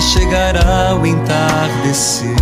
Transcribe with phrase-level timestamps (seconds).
[0.00, 2.36] Chegará o entardecer.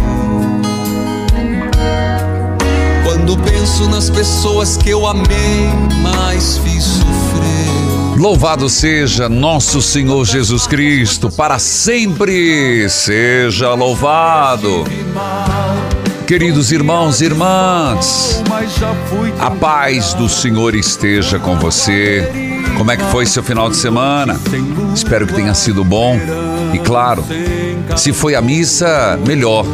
[3.05, 5.69] Quando penso nas pessoas que eu amei,
[6.03, 8.19] mas fiz sofrer.
[8.19, 14.85] Louvado seja nosso Senhor Jesus Cristo, para sempre seja louvado.
[16.27, 18.43] Queridos irmãos e irmãs,
[19.39, 22.31] a paz do Senhor esteja com você.
[22.79, 24.41] Como é que foi seu final de semana?
[24.95, 26.19] Espero que tenha sido bom.
[26.75, 27.25] E claro,
[27.97, 29.65] se foi a missa, melhor,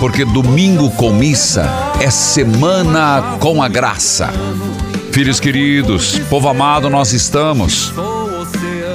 [0.00, 1.64] porque domingo com missa
[2.00, 4.28] é semana com a graça.
[5.12, 7.94] Filhos queridos, povo amado, nós estamos.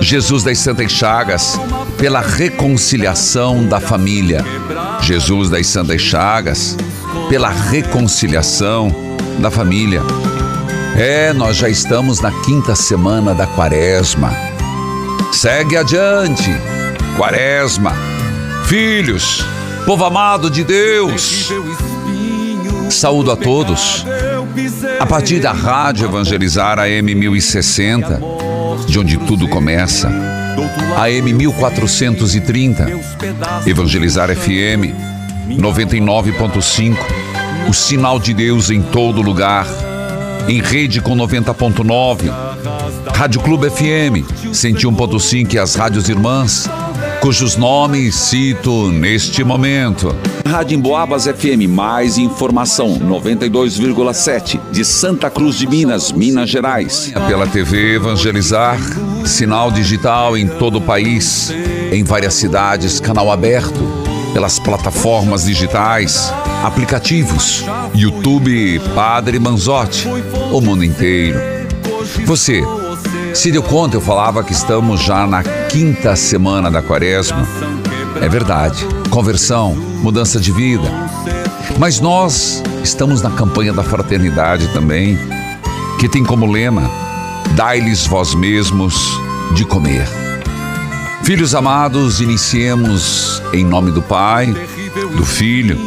[0.01, 1.57] Jesus das Santas Chagas,
[1.97, 4.43] pela reconciliação da família.
[5.01, 6.75] Jesus das Santas Chagas,
[7.29, 8.93] pela reconciliação
[9.39, 10.01] da família.
[10.97, 14.35] É, nós já estamos na quinta semana da quaresma.
[15.31, 16.51] Segue adiante,
[17.17, 17.95] quaresma.
[18.65, 19.43] Filhos,
[19.87, 21.51] povo amado de Deus,
[22.91, 24.05] saúdo a todos.
[24.99, 28.21] A partir da Rádio Evangelizar AM 1060,
[28.87, 30.09] de onde tudo começa,
[30.95, 32.85] AM 1430,
[33.65, 34.93] Evangelizar FM
[35.49, 36.97] 99.5,
[37.67, 39.65] o sinal de Deus em todo lugar,
[40.47, 42.31] em rede com 90.9,
[43.15, 46.69] Rádio Clube FM 101.5 e as rádios irmãs,
[47.21, 50.15] cujos nomes cito neste momento.
[50.45, 57.11] Rádio Emboabas FM, mais informação 92,7 de Santa Cruz de Minas, Minas Gerais.
[57.27, 58.79] Pela TV Evangelizar,
[59.25, 61.51] sinal digital em todo o país,
[61.91, 63.79] em várias cidades, canal aberto
[64.33, 66.31] pelas plataformas digitais,
[66.63, 67.63] aplicativos,
[67.95, 70.07] YouTube Padre Manzotti,
[70.51, 71.56] o mundo inteiro.
[72.25, 72.63] Você
[73.33, 77.47] se deu conta, eu falava que estamos já na quinta semana da quaresma.
[78.21, 78.85] É verdade.
[79.09, 80.91] Conversão, mudança de vida.
[81.77, 85.17] Mas nós estamos na campanha da fraternidade também,
[85.99, 86.89] que tem como lema:
[87.55, 89.19] Dai-lhes vós mesmos
[89.53, 90.07] de comer.
[91.23, 94.47] Filhos amados, iniciemos em nome do Pai,
[95.15, 95.77] do Filho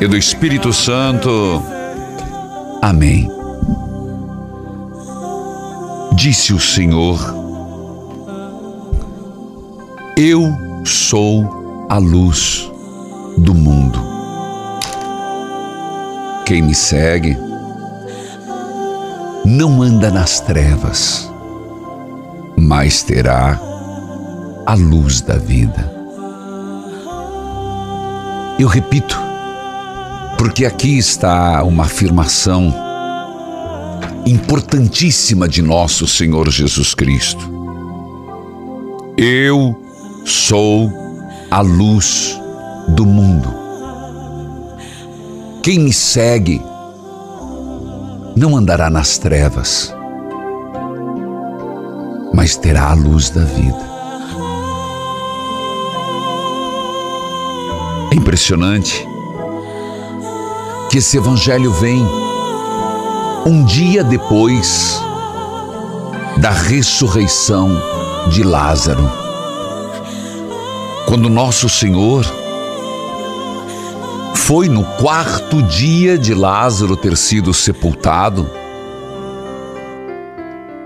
[0.00, 1.62] e do Espírito Santo.
[2.82, 3.37] Amém.
[6.18, 7.16] Disse o Senhor:
[10.16, 10.52] Eu
[10.84, 12.68] sou a luz
[13.38, 14.00] do mundo.
[16.44, 17.38] Quem me segue
[19.44, 21.30] não anda nas trevas,
[22.56, 23.56] mas terá
[24.66, 25.88] a luz da vida.
[28.58, 29.16] Eu repito,
[30.36, 32.87] porque aqui está uma afirmação
[34.28, 37.50] importantíssima de nosso Senhor Jesus Cristo.
[39.16, 39.74] Eu
[40.24, 40.92] sou
[41.50, 42.38] a luz
[42.88, 43.52] do mundo.
[45.62, 46.62] Quem me segue
[48.36, 49.94] não andará nas trevas,
[52.32, 53.88] mas terá a luz da vida.
[58.12, 59.06] É impressionante
[60.90, 62.06] que esse evangelho vem
[63.46, 65.02] um dia depois
[66.38, 67.70] da ressurreição
[68.30, 69.10] de Lázaro.
[71.06, 72.24] Quando nosso Senhor
[74.34, 78.48] foi no quarto dia de Lázaro ter sido sepultado,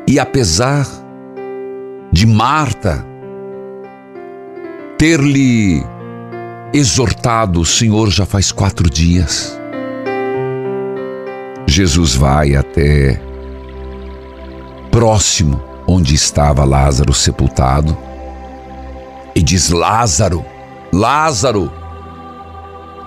[0.06, 0.86] E apesar
[2.12, 3.06] de Marta
[4.98, 5.82] ter-lhe
[6.74, 9.58] exortado, o Senhor já faz quatro dias.
[11.72, 13.18] Jesus vai até
[14.90, 17.96] próximo onde estava Lázaro sepultado
[19.34, 20.44] e diz: Lázaro,
[20.92, 21.72] Lázaro,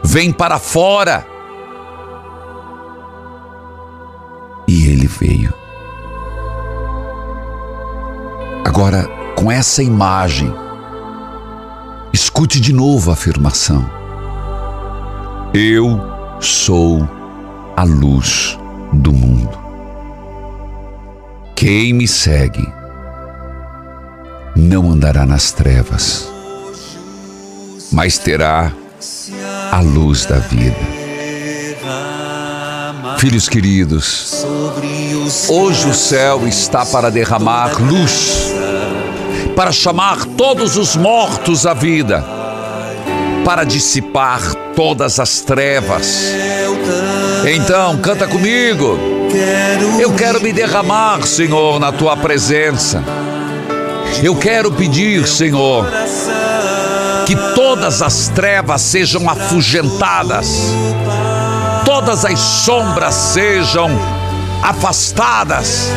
[0.04, 1.24] vem para fora.
[4.68, 5.54] E ele veio.
[8.66, 10.52] Agora, com essa imagem,
[12.12, 13.88] escute de novo a afirmação:
[15.54, 16.02] Eu
[16.40, 17.15] sou
[17.76, 18.58] a luz
[18.94, 19.58] do mundo.
[21.56, 22.66] Quem me segue
[24.56, 26.30] não andará nas trevas,
[27.92, 28.72] mas terá
[29.72, 30.78] a luz da vida.
[33.18, 34.46] Filhos queridos,
[35.50, 38.54] hoje o céu está para derramar luz,
[39.56, 42.24] para chamar todos os mortos à vida,
[43.44, 46.34] para dissipar todas as trevas.
[47.48, 48.98] Então, canta comigo.
[50.00, 53.04] Eu quero me derramar, Senhor, na tua presença.
[54.24, 55.86] Eu quero pedir, Senhor,
[57.28, 60.48] que todas as trevas sejam afugentadas,
[61.86, 63.92] todas as sombras sejam
[64.64, 65.90] afastadas.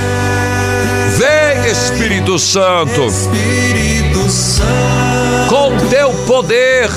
[1.16, 3.06] Vem, Espírito Santo,
[5.48, 6.90] com teu poder,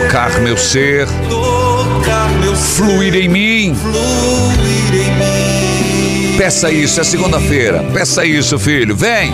[0.00, 3.74] tocar meu ser, tocar meu fluir em mim.
[3.74, 6.36] Fluir em mim.
[6.36, 7.82] Peça isso, é segunda-feira.
[7.94, 8.94] Peça isso, filho.
[8.94, 9.32] Vem,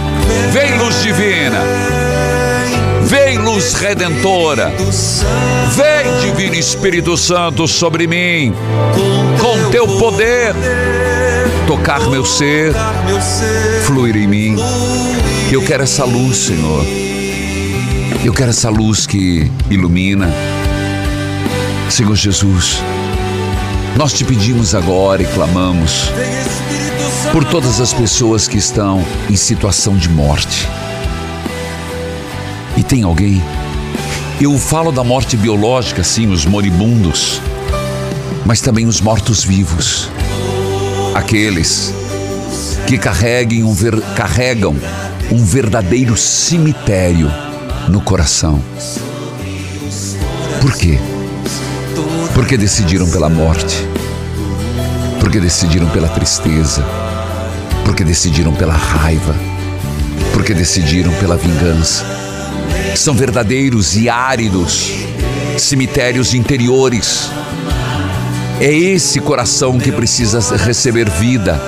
[0.53, 1.59] vem luz divina.
[3.03, 4.73] Vem luz redentora.
[5.75, 8.55] Vem divino Espírito Santo sobre mim.
[9.41, 10.55] Com teu poder
[11.67, 12.73] tocar meu ser,
[13.85, 14.57] fluir em mim.
[15.51, 17.12] Eu quero essa luz, Senhor.
[18.25, 20.33] Eu quero essa luz que ilumina.
[21.91, 22.79] Senhor Jesus,
[23.97, 26.09] nós te pedimos agora e clamamos
[27.33, 30.69] por todas as pessoas que estão em situação de morte.
[32.77, 33.43] E tem alguém?
[34.41, 37.41] Eu falo da morte biológica, sim, os moribundos,
[38.47, 40.09] mas também os mortos-vivos
[41.13, 41.93] aqueles
[42.87, 44.77] que carreguem um ver, carregam
[45.31, 47.52] um verdadeiro cemitério
[47.89, 48.63] no coração.
[50.61, 50.99] Por quê?
[52.35, 53.87] Porque decidiram pela morte,
[55.21, 56.85] porque decidiram pela tristeza,
[57.85, 59.35] porque decidiram pela raiva,
[60.33, 62.05] porque decidiram pela vingança.
[62.97, 64.93] São verdadeiros e áridos
[65.59, 67.31] cemitérios interiores
[68.61, 71.61] é esse coração que precisa receber vida.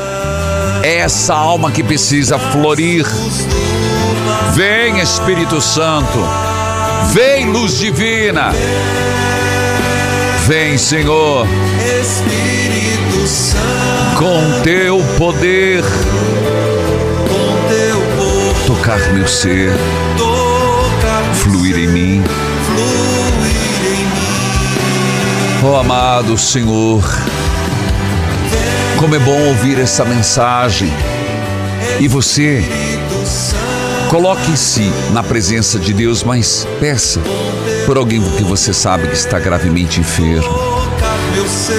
[0.83, 3.07] É essa alma que precisa florir.
[4.55, 6.19] Vem Espírito Santo.
[7.13, 8.53] Vem luz divina.
[10.47, 11.47] Vem, Senhor.
[12.01, 14.17] Espírito Santo.
[14.19, 15.83] Com teu poder.
[17.29, 18.67] Com teu poder.
[18.67, 19.73] Tocar meu ser.
[20.17, 22.25] Tocar fluir em mim
[25.67, 27.03] Oh, amado Senhor,
[28.99, 30.93] como é bom ouvir essa mensagem.
[31.99, 32.63] E você,
[34.15, 37.21] coloque-se na presença de Deus, mas peça
[37.85, 40.49] por alguém que você sabe que está gravemente enfermo,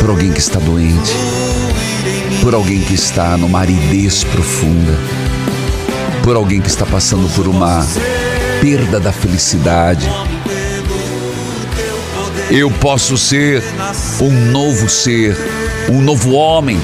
[0.01, 1.13] por alguém que está doente,
[2.41, 4.99] por alguém que está numa aridez profunda,
[6.25, 7.87] por alguém que está passando por uma
[8.59, 10.05] perda da felicidade
[12.51, 13.63] eu posso ser
[14.21, 15.37] um novo ser,
[15.89, 16.79] um novo homem.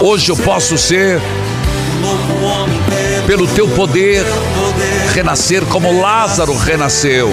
[0.00, 1.20] Hoje eu posso ser,
[3.28, 4.24] pelo teu poder,
[5.12, 7.30] renascer como Lázaro renasceu,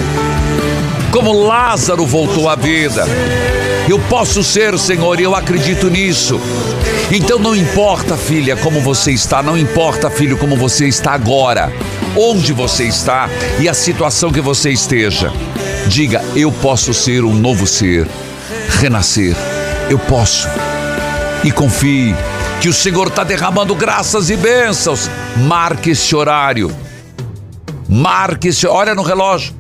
[1.10, 3.06] como Lázaro voltou à vida.
[3.88, 6.38] Eu posso ser, Senhor, e eu acredito nisso.
[7.10, 11.72] Então não importa, filha, como você está, não importa, filho, como você está agora,
[12.14, 15.32] onde você está e a situação que você esteja.
[15.88, 18.06] Diga: Eu posso ser um novo ser,
[18.82, 19.34] renascer.
[19.90, 20.50] Eu posso.
[21.42, 22.14] E confie
[22.62, 25.10] que o Senhor está derramando graças e bênçãos.
[25.48, 26.76] Marque esse horário.
[27.88, 28.66] Marque esse.
[28.68, 29.54] Olha no relógio.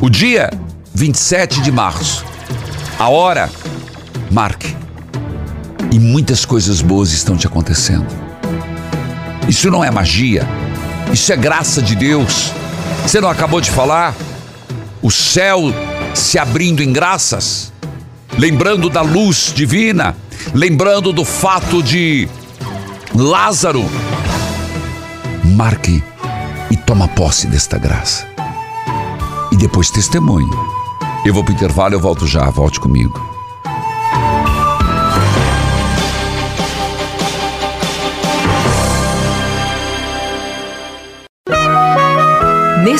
[0.00, 0.50] O dia
[0.94, 2.24] 27 de março.
[2.98, 3.50] A hora.
[4.30, 4.76] Marque.
[5.92, 8.06] E muitas coisas boas estão te acontecendo.
[9.48, 10.46] Isso não é magia.
[11.12, 12.52] Isso é graça de Deus.
[13.02, 14.14] Você não acabou de falar?
[15.02, 15.72] o céu
[16.14, 17.72] se abrindo em graças,
[18.38, 20.16] lembrando da luz divina,
[20.54, 22.28] lembrando do fato de
[23.14, 23.84] Lázaro.
[25.44, 26.02] Marque
[26.70, 28.28] e toma posse desta graça.
[29.52, 30.50] E depois testemunhe.
[31.24, 33.29] Eu vou para o intervalo, eu volto já, volte comigo.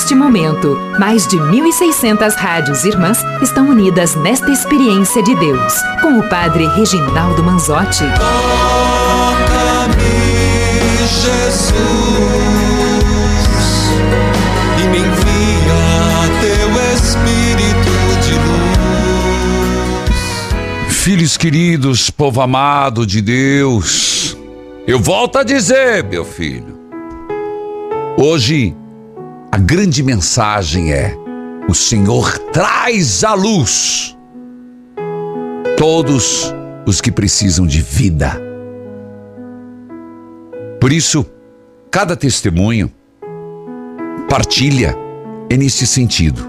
[0.00, 6.26] Neste momento, mais de 1.600 rádios irmãs estão unidas nesta experiência de Deus, com o
[6.26, 8.04] Padre Reginaldo Manzotti.
[8.16, 9.47] Toca-me,
[11.07, 11.75] Jesus,
[14.78, 17.92] e me envia teu Espírito
[18.23, 18.33] de
[20.88, 20.95] luz.
[20.95, 24.35] Filhos queridos, povo amado de Deus,
[24.87, 26.80] eu volto a dizer, meu filho,
[28.16, 28.75] hoje
[29.50, 31.14] a grande mensagem é:
[31.69, 34.16] o Senhor traz à luz
[35.76, 36.54] todos
[36.87, 38.40] os que precisam de vida.
[40.80, 41.26] Por isso,
[41.90, 42.90] cada testemunho,
[44.28, 44.97] partilha
[45.50, 46.49] é nesse sentido.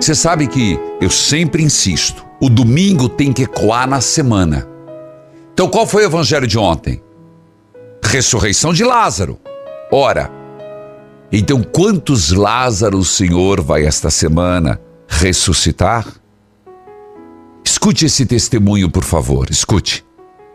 [0.00, 4.66] Você sabe que eu sempre insisto, o domingo tem que ecoar na semana.
[5.52, 7.00] Então, qual foi o evangelho de ontem?
[8.02, 9.38] Ressurreição de Lázaro.
[9.90, 10.30] Ora,
[11.32, 16.06] então, quantos Lázaros o Senhor vai esta semana ressuscitar?
[17.64, 20.04] Escute esse testemunho, por favor, escute.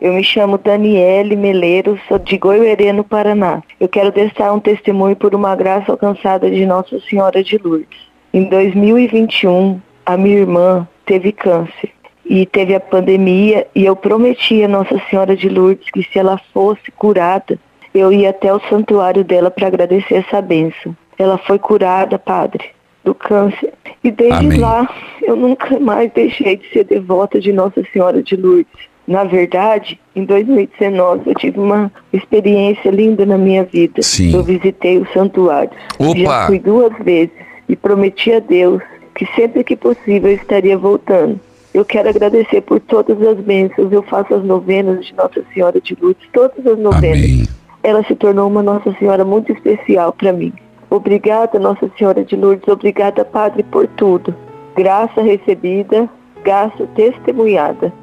[0.01, 3.61] Eu me chamo Daniele Meleiro, sou de Goiuerê, no Paraná.
[3.79, 7.99] Eu quero deixar um testemunho por uma graça alcançada de Nossa Senhora de Lourdes.
[8.33, 11.91] Em 2021, a minha irmã teve câncer
[12.23, 16.39] e teve a pandemia e eu prometi a Nossa Senhora de Lourdes que se ela
[16.53, 17.59] fosse curada,
[17.99, 20.95] eu ia até o santuário dela para agradecer essa bênção.
[21.17, 22.65] Ela foi curada, padre,
[23.03, 23.73] do câncer.
[24.03, 24.59] E desde Amém.
[24.59, 24.89] lá,
[25.21, 28.89] eu nunca mais deixei de ser devota de Nossa Senhora de Lourdes.
[29.07, 34.01] Na verdade, em 2019, eu tive uma experiência linda na minha vida.
[34.01, 34.33] Sim.
[34.33, 35.71] Eu visitei o santuário.
[35.97, 36.17] Opa!
[36.17, 37.33] Já fui duas vezes
[37.67, 38.81] e prometi a Deus
[39.15, 41.39] que sempre que possível eu estaria voltando.
[41.73, 43.91] Eu quero agradecer por todas as bênçãos.
[43.91, 47.58] Eu faço as novenas de Nossa Senhora de Lourdes, todas as novenas Amém.
[47.83, 50.53] Ela se tornou uma Nossa Senhora muito especial para mim.
[50.89, 54.33] Obrigada, Nossa Senhora de Lourdes, obrigada, Padre, por tudo.
[54.75, 56.09] Graça recebida,
[56.43, 57.93] graça testemunhada.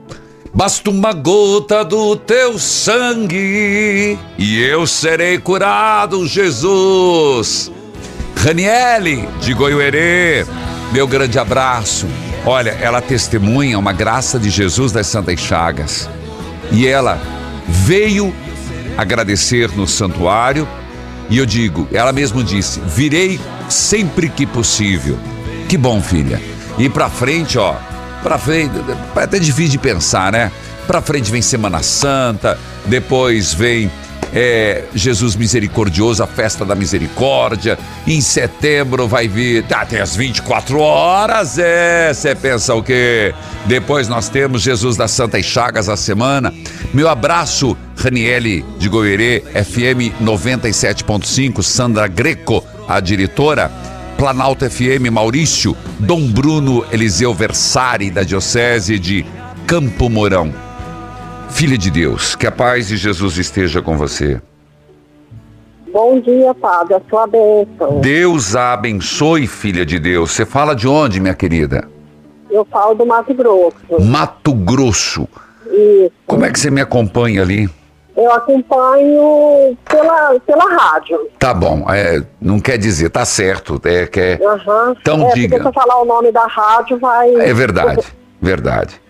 [0.55, 7.71] Basta uma gota do teu sangue e eu serei curado, Jesus.
[8.37, 10.47] Raniele de Goiuerê,
[10.93, 12.07] meu grande abraço.
[12.47, 16.09] Olha, ela testemunha uma graça de Jesus das Santas Chagas.
[16.71, 17.21] E ela
[17.67, 18.33] veio
[18.97, 20.67] agradecer no santuário
[21.29, 25.19] e eu digo, ela mesmo disse, virei sempre que possível.
[25.69, 26.41] Que bom, filha.
[26.79, 27.75] E pra frente, ó,
[28.23, 28.73] pra frente,
[29.17, 30.53] é até difícil de pensar, né?
[30.87, 33.91] Pra frente vem Semana Santa, depois vem
[34.33, 37.77] é, Jesus Misericordioso, a festa da misericórdia.
[38.07, 42.13] Em setembro vai vir, tá, tem as 24 horas, é.
[42.15, 43.35] Você pensa o quê?
[43.65, 46.55] Depois nós temos Jesus das Santas Chagas a semana.
[46.95, 53.71] Meu abraço, Raniele de Goierê, FM 97.5, Sandra Greco, a diretora.
[54.17, 59.27] Planalto FM Maurício, Dom Bruno Eliseu Versari, da Diocese de
[59.67, 60.55] Campo Mourão.
[61.51, 64.41] Filha de Deus, que a paz de Jesus esteja com você.
[65.93, 66.95] Bom dia, Padre.
[66.95, 68.01] A sua bênção.
[68.01, 70.33] Deus a abençoe, filha de Deus.
[70.33, 71.89] Você fala de onde, minha querida?
[72.51, 73.77] Eu falo do Mato Grosso.
[74.01, 75.29] Mato Grosso.
[75.67, 76.13] Isso.
[76.27, 77.69] Como é que você me acompanha ali?
[78.17, 81.29] Eu acompanho pela, pela rádio.
[81.39, 83.81] Tá bom, é, não quer dizer, tá certo.
[83.85, 84.95] É, que é, Aham.
[85.01, 85.57] Então é, diga.
[85.57, 87.35] Porque se eu falar o nome da rádio, vai.
[87.35, 88.07] é verdade,
[88.41, 89.01] verdade.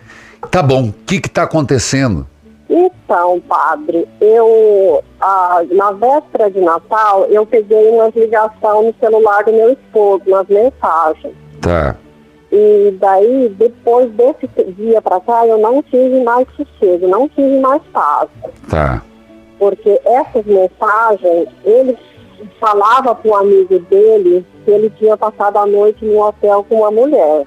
[0.50, 2.26] Tá bom, o que que tá acontecendo?
[2.68, 9.52] Então, padre, eu, ah, na véspera de Natal, eu peguei umas ligações no celular do
[9.52, 11.34] meu esposo, nas mensagens.
[11.60, 11.96] Tá,
[12.52, 14.48] E daí, depois desse
[14.78, 18.28] dia pra cá, eu não tive mais sossego, não tive mais paz.
[18.70, 19.02] tá,
[19.58, 21.98] porque essas mensagens, ele
[22.60, 26.90] falava para o amigo dele que ele tinha passado a noite no hotel com uma
[26.90, 27.44] mulher.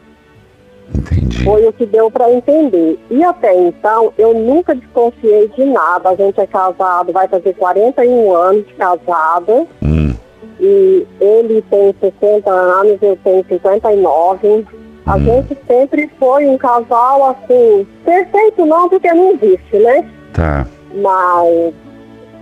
[0.93, 1.43] entendi.
[1.43, 2.99] Foi o que deu para entender.
[3.09, 6.09] E até então, eu nunca desconfiei de nada.
[6.09, 9.65] A gente é casado, vai fazer 41 anos de casada.
[9.81, 10.13] Hum,
[10.59, 14.65] E ele tem 60 anos, eu tenho 59.
[15.09, 15.25] A Hum.
[15.25, 20.07] gente sempre foi um casal assim, perfeito não, porque não existe, né?
[20.33, 21.73] tá, Mas,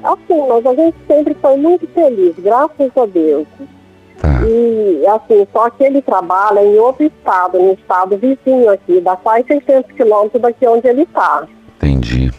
[0.04, 3.48] assim, mas a gente sempre foi muito feliz, graças a Deus.
[4.20, 4.42] tá.
[4.46, 9.46] E, assim, só que ele trabalha em outro estado, no estado vizinho aqui, dá quase
[9.48, 11.48] 600 quilômetros daqui onde ele está.
[11.78, 12.32] Entendi.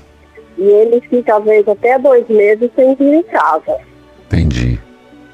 [0.58, 3.78] E ele fica, às vezes, até dois meses sem vir em casa.
[4.26, 4.78] Entendi.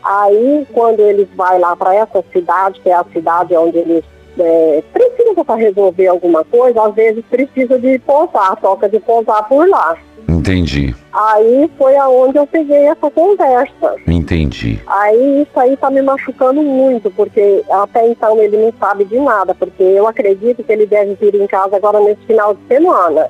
[0.05, 4.05] Aí, quando eles vai lá para essa cidade, que é a cidade onde eles
[4.39, 9.69] é, precisam para resolver alguma coisa, às vezes precisa de pousar, toca de pousar por
[9.69, 9.97] lá.
[10.29, 10.95] Entendi.
[11.13, 13.97] Aí foi aonde eu peguei essa conversa.
[14.07, 14.81] Entendi.
[14.87, 19.55] Aí isso aí tá me machucando muito, porque até então ele não sabe de nada,
[19.55, 23.29] porque eu acredito que ele deve vir em casa agora nesse final de semana.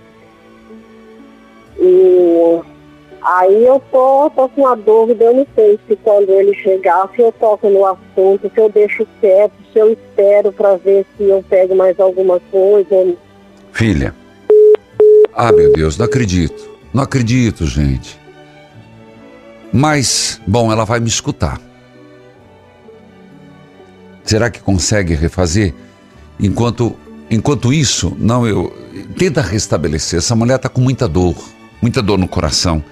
[1.78, 2.60] E
[3.24, 7.22] aí eu tô, tô com uma dúvida, eu não sei se quando ele chegar, se
[7.22, 11.42] eu toco no assunto, se eu deixo quieto, se eu espero para ver se eu
[11.48, 13.16] pego mais alguma coisa.
[13.72, 14.14] Filha.
[15.32, 16.70] Ah, meu Deus, não acredito.
[16.92, 18.20] Não acredito, gente.
[19.72, 21.60] Mas, bom, ela vai me escutar.
[24.22, 25.74] Será que consegue refazer?
[26.38, 26.94] Enquanto,
[27.28, 28.72] enquanto isso, não, eu
[29.18, 30.18] tenta restabelecer.
[30.18, 31.34] Essa mulher está com muita dor,
[31.82, 32.84] muita dor no coração.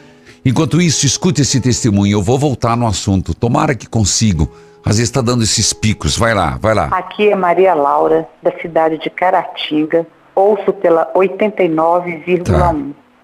[0.44, 2.18] Enquanto isso, escute esse testemunho.
[2.18, 3.34] Eu vou voltar no assunto.
[3.34, 4.50] Tomara que consigo.
[4.84, 6.18] Às vezes está dando esses picos.
[6.18, 6.86] Vai lá, vai lá.
[6.86, 10.04] Aqui é Maria Laura, da cidade de Caratinga.
[10.34, 12.42] Ouço pela 89,1.
[12.42, 12.74] Tá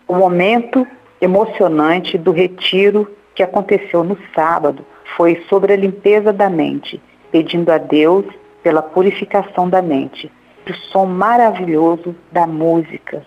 [0.07, 0.87] o momento
[1.21, 7.79] emocionante do retiro que aconteceu no sábado foi sobre a limpeza da mente, pedindo a
[7.79, 8.25] Deus
[8.63, 10.31] pela purificação da mente.
[10.69, 13.25] O som maravilhoso da música.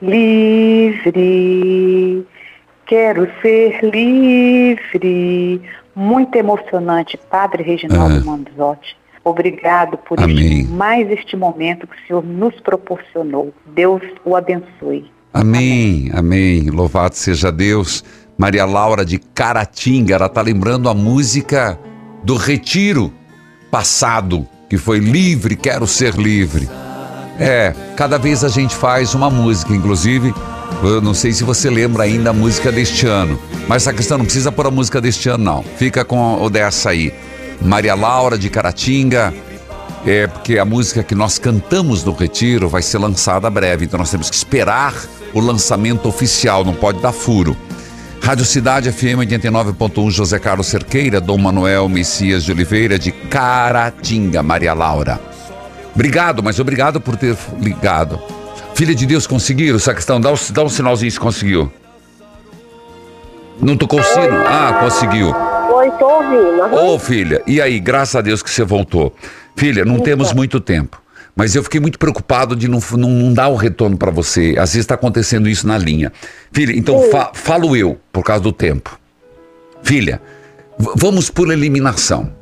[0.00, 1.12] Livre,
[2.86, 5.60] quero ser livre.
[5.94, 8.24] Muito emocionante, Padre Reginaldo ah.
[8.24, 8.96] Manzotti.
[9.22, 13.54] Obrigado por este, mais este momento que o Senhor nos proporcionou.
[13.64, 15.10] Deus o abençoe.
[15.32, 16.68] Amém, amém.
[16.70, 18.04] Louvado seja Deus.
[18.36, 21.78] Maria Laura de Caratinga, ela está lembrando a música
[22.22, 23.12] do retiro
[23.70, 26.68] passado, que foi livre, quero ser livre.
[27.38, 30.34] É, cada vez a gente faz uma música, inclusive,
[30.82, 34.24] eu não sei se você lembra ainda a música deste ano, mas essa questão não
[34.24, 35.62] precisa pôr a música deste ano, não.
[35.62, 37.12] Fica com o dessa aí.
[37.60, 39.32] Maria Laura de Caratinga,
[40.06, 44.10] é porque a música que nós cantamos no Retiro vai ser lançada breve, então nós
[44.10, 44.94] temos que esperar
[45.32, 47.56] o lançamento oficial, não pode dar furo.
[48.22, 54.74] Rádio Cidade FM 89.1 José Carlos Cerqueira, Dom Manuel Messias de Oliveira de Caratinga, Maria
[54.74, 55.20] Laura.
[55.94, 58.18] Obrigado, mas obrigado por ter ligado.
[58.74, 60.20] Filha de Deus, conseguiram essa questão?
[60.20, 61.72] Dá, um, dá um sinalzinho se conseguiu.
[63.60, 64.36] Não tocou o sino?
[64.46, 65.28] Ah, conseguiu.
[65.28, 66.74] Oi, tô ouvindo.
[66.74, 69.14] Ô, oh, filha, e aí, graças a Deus que você voltou.
[69.56, 71.00] Filha, não temos muito tempo.
[71.36, 74.54] Mas eu fiquei muito preocupado de não, não, não dar o retorno para você.
[74.58, 76.12] Às vezes está acontecendo isso na linha.
[76.52, 78.98] Filha, então fa falo eu, por causa do tempo.
[79.82, 80.20] Filha,
[80.78, 82.32] vamos por eliminação.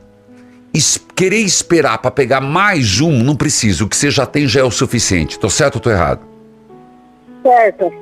[1.14, 3.84] Querer esperar para pegar mais um, não precisa.
[3.84, 5.38] O que você já tem já é o suficiente.
[5.38, 6.20] Tô certo ou tô errado?
[7.42, 7.92] Certo.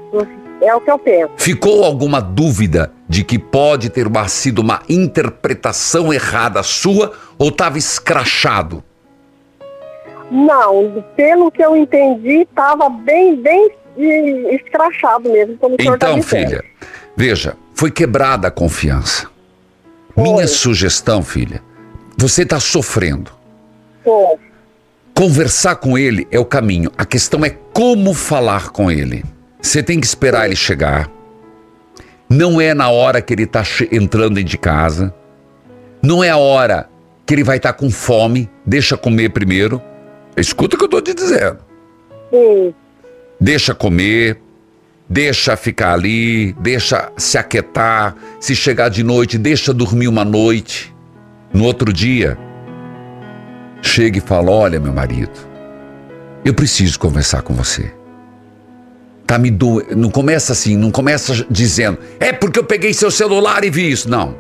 [0.63, 1.33] É o que eu penso.
[1.37, 7.79] Ficou alguma dúvida de que pode ter uma, sido uma interpretação errada sua ou estava
[7.79, 8.85] escrachado?
[10.31, 13.71] Não, pelo que eu entendi, estava bem, bem
[14.53, 15.57] escrachado mesmo.
[15.57, 16.63] Como o então, tá filha,
[17.17, 19.29] veja, foi quebrada a confiança.
[20.15, 20.23] Foi.
[20.23, 21.63] Minha sugestão, filha,
[22.21, 23.33] você está sofrendo.
[25.15, 26.93] Conversar com ele é o caminho.
[26.99, 29.25] A questão é como falar com ele.
[29.61, 31.11] Você tem que esperar ele chegar.
[32.29, 35.15] Não é na hora que ele está entrando de casa.
[36.03, 36.91] Não é a hora
[37.25, 38.51] que ele vai estar tá com fome.
[38.67, 39.81] Deixa comer primeiro.
[40.37, 41.59] Escuta o que eu estou te dizendo.
[42.31, 42.75] Sim.
[43.41, 44.39] Deixa comer,
[45.09, 48.15] deixa ficar ali, deixa se aquietar.
[48.39, 50.95] Se chegar de noite, deixa dormir uma noite.
[51.53, 52.39] No outro dia,
[53.83, 55.33] chega e fala: Olha, meu marido,
[56.45, 57.93] eu preciso conversar com você.
[59.27, 59.85] Tá me do...
[59.97, 64.09] Não começa assim, não começa dizendo, é porque eu peguei seu celular e vi isso.
[64.11, 64.35] Não.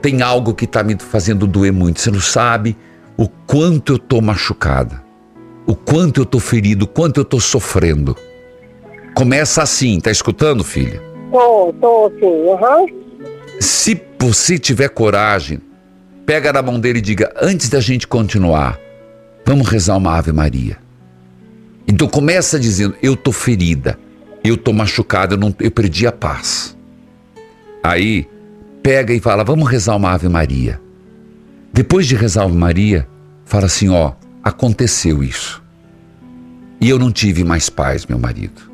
[0.00, 2.00] Tem algo que tá me fazendo doer muito.
[2.00, 2.74] Você não sabe
[3.18, 5.10] o quanto eu tô machucada
[5.70, 8.16] o quanto eu tô ferido, o quanto eu tô sofrendo.
[9.14, 11.00] Começa assim, tá escutando, filha?
[11.30, 12.86] Tô, tô sim, uhum.
[13.60, 15.60] Se você tiver coragem,
[16.30, 18.78] pega na mão dele e diga: antes da gente continuar,
[19.44, 20.76] vamos rezar uma Ave Maria.
[21.88, 23.98] Então começa dizendo: eu tô ferida,
[24.44, 26.76] eu tô machucada, eu, não, eu perdi a paz.
[27.82, 28.28] Aí
[28.80, 30.80] pega e fala: vamos rezar uma Ave Maria.
[31.72, 33.08] Depois de rezar uma Ave Maria,
[33.44, 35.60] fala assim: ó, aconteceu isso.
[36.80, 38.70] E eu não tive mais paz, meu marido.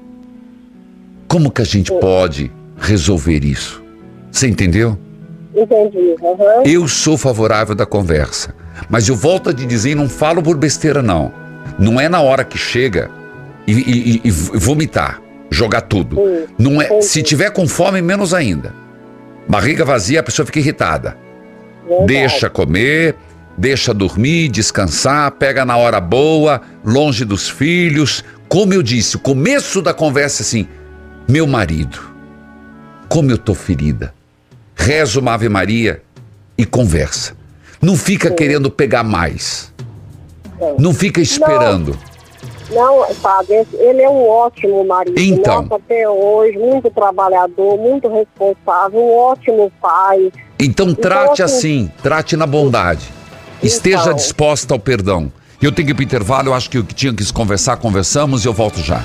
[1.26, 3.82] Como que a gente pode resolver isso?
[4.30, 4.98] Você entendeu?
[5.56, 6.14] Entendi.
[6.20, 6.62] Uhum.
[6.64, 8.54] Eu sou favorável da conversa.
[8.90, 11.32] Mas eu volto a te dizer, não falo por besteira, não.
[11.78, 13.10] Não é na hora que chega
[13.66, 15.20] e, e, e vomitar.
[15.50, 16.16] jogar tudo.
[16.58, 18.74] Não é, se tiver com fome, menos ainda.
[19.48, 21.16] Barriga vazia, a pessoa fica irritada.
[21.86, 22.06] Verdade.
[22.06, 23.14] Deixa comer,
[23.56, 28.24] deixa dormir, descansar, pega na hora boa, longe dos filhos.
[28.48, 30.68] Como eu disse, o começo da conversa é assim:
[31.28, 32.00] meu marido,
[33.08, 34.15] como eu tô ferida.
[34.76, 36.02] Reza uma Ave Maria
[36.56, 37.34] e conversa.
[37.80, 39.72] Não fica querendo pegar mais.
[40.78, 41.98] Não fica esperando.
[42.70, 45.18] Não, padre, esse- ele é um ótimo marido.
[45.18, 45.62] Então.
[45.62, 50.32] Nossa, até hoje, muito trabalhador, muito responsável, um ótimo pai.
[50.58, 53.06] Então trate assim- assim, trate na bondade.
[53.62, 54.14] Esteja Então.
[54.14, 55.30] disposta ao perdão.
[55.62, 57.76] Eu tenho que ir para intervalo, eu acho que o que tinha que se conversar,
[57.76, 59.04] conversamos e eu volto já.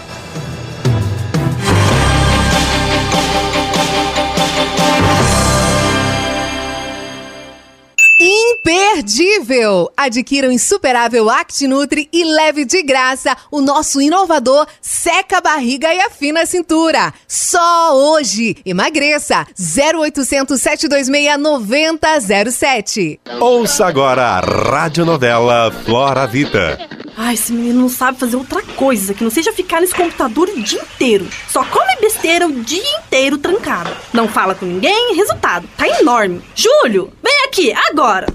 [9.02, 9.92] Imperdível!
[9.98, 16.00] Adquira o insuperável ActiNutri e leve de graça o nosso inovador Seca a Barriga e
[16.02, 17.12] Afina a Cintura.
[17.28, 18.56] Só hoje!
[18.64, 19.48] Emagreça!
[19.58, 23.20] 0800 726 9007.
[23.40, 26.78] Ouça agora a radionovela Flora Vida.
[27.18, 30.62] Ai, esse menino não sabe fazer outra coisa que não seja ficar nesse computador o
[30.62, 31.28] dia inteiro.
[31.50, 33.90] Só come besteira o dia inteiro trancado.
[34.14, 36.40] Não fala com ninguém, resultado, tá enorme.
[36.54, 38.28] Júlio, vem aqui, agora.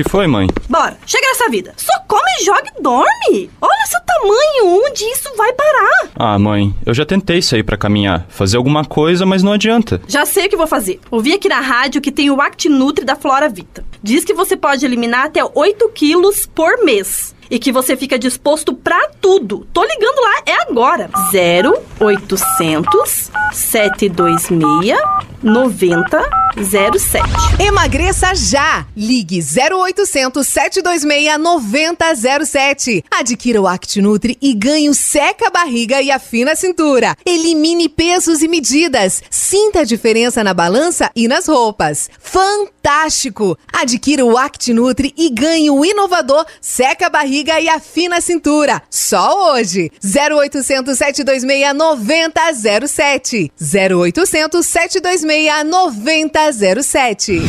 [0.00, 0.48] Que foi, mãe?
[0.66, 1.74] Bora, chega nessa vida.
[1.76, 3.50] Só come, joga e dorme.
[3.60, 6.08] Olha seu tamanho, onde isso vai parar?
[6.14, 10.00] Ah, mãe, eu já tentei sair pra caminhar, fazer alguma coisa, mas não adianta.
[10.08, 11.00] Já sei o que vou fazer.
[11.10, 13.84] Ouvi aqui na rádio que tem o ActiNutri da Flora Vita.
[14.02, 17.34] Diz que você pode eliminar até 8 quilos por mês.
[17.50, 19.66] E que você fica disposto pra tudo.
[19.72, 21.10] Tô ligando lá, é agora.
[21.34, 24.96] 0800 726
[25.42, 27.24] 9007.
[27.58, 28.86] Emagreça já!
[28.96, 33.04] Ligue 0800 726 9007.
[33.10, 37.16] Adquira o ActiNutri e ganhe o Seca a Barriga e Afina a Cintura.
[37.24, 39.22] Elimine pesos e medidas.
[39.30, 42.10] Sinta a diferença na balança e nas roupas.
[42.20, 43.58] Fantástico!
[43.72, 48.82] Adquira o ActiNutri e ganhe o inovador Seca a Barriga e Afina a Cintura.
[48.90, 49.90] Só hoje!
[50.04, 53.52] 0800 726 9007.
[53.60, 57.40] 0800 726 9007.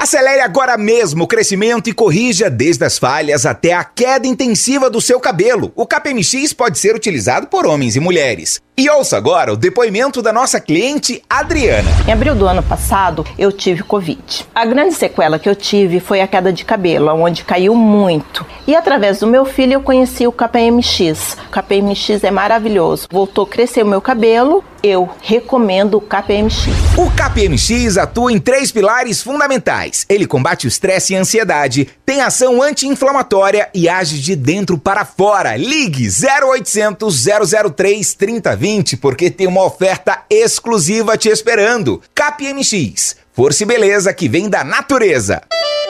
[0.00, 5.00] Acelere agora mesmo o crescimento e corrija desde as falhas até a queda intensiva do
[5.00, 5.72] seu cabelo.
[5.74, 8.60] O KPMX pode ser utilizado por homens e mulheres.
[8.80, 11.90] E ouça agora o depoimento da nossa cliente Adriana.
[12.06, 14.46] Em abril do ano passado, eu tive Covid.
[14.54, 18.46] A grande sequela que eu tive foi a queda de cabelo, onde caiu muito.
[18.68, 21.38] E através do meu filho eu conheci o KPMX.
[21.48, 23.08] O KPMX é maravilhoso.
[23.10, 26.68] Voltou a crescer o meu cabelo, eu recomendo o KPMX.
[26.96, 30.06] O KPMX atua em três pilares fundamentais.
[30.08, 35.04] Ele combate o estresse e a ansiedade, tem ação anti-inflamatória e age de dentro para
[35.04, 35.56] fora.
[35.56, 37.26] Ligue 0800
[37.74, 42.02] 003 3020 porque tem uma oferta exclusiva te esperando.
[42.14, 45.42] KPMX, força e beleza que vem da natureza.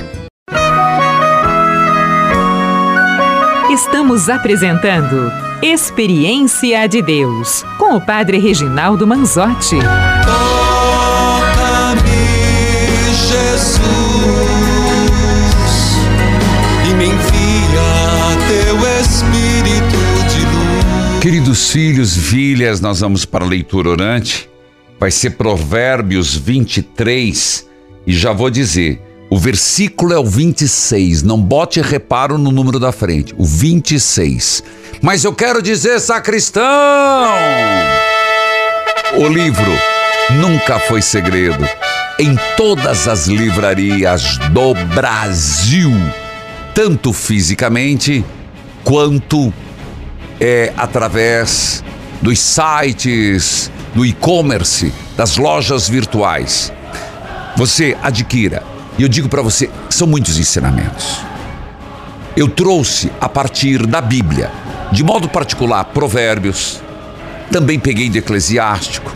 [3.70, 5.30] Estamos apresentando
[5.62, 9.76] Experiência de Deus com o Padre Reginaldo Manzotti.
[10.24, 12.00] Toca-me,
[13.14, 13.99] Jesus,
[21.20, 24.48] Queridos filhos, filhas, nós vamos para a leitura orante.
[24.98, 27.68] Vai ser Provérbios 23.
[28.06, 31.22] E já vou dizer, o versículo é o 26.
[31.22, 33.34] Não bote reparo no número da frente.
[33.36, 34.64] O 26.
[35.02, 36.64] Mas eu quero dizer, sacristão!
[39.18, 39.72] O livro
[40.40, 41.68] nunca foi segredo.
[42.18, 45.90] Em todas as livrarias do Brasil,
[46.74, 48.24] tanto fisicamente
[48.82, 49.52] quanto
[50.40, 51.84] é através
[52.22, 56.72] dos sites, do e-commerce, das lojas virtuais.
[57.56, 58.62] Você adquira.
[58.98, 61.20] E eu digo para você, são muitos ensinamentos.
[62.36, 64.50] Eu trouxe a partir da Bíblia,
[64.90, 66.80] de modo particular, Provérbios,
[67.50, 69.12] Também peguei do Eclesiástico,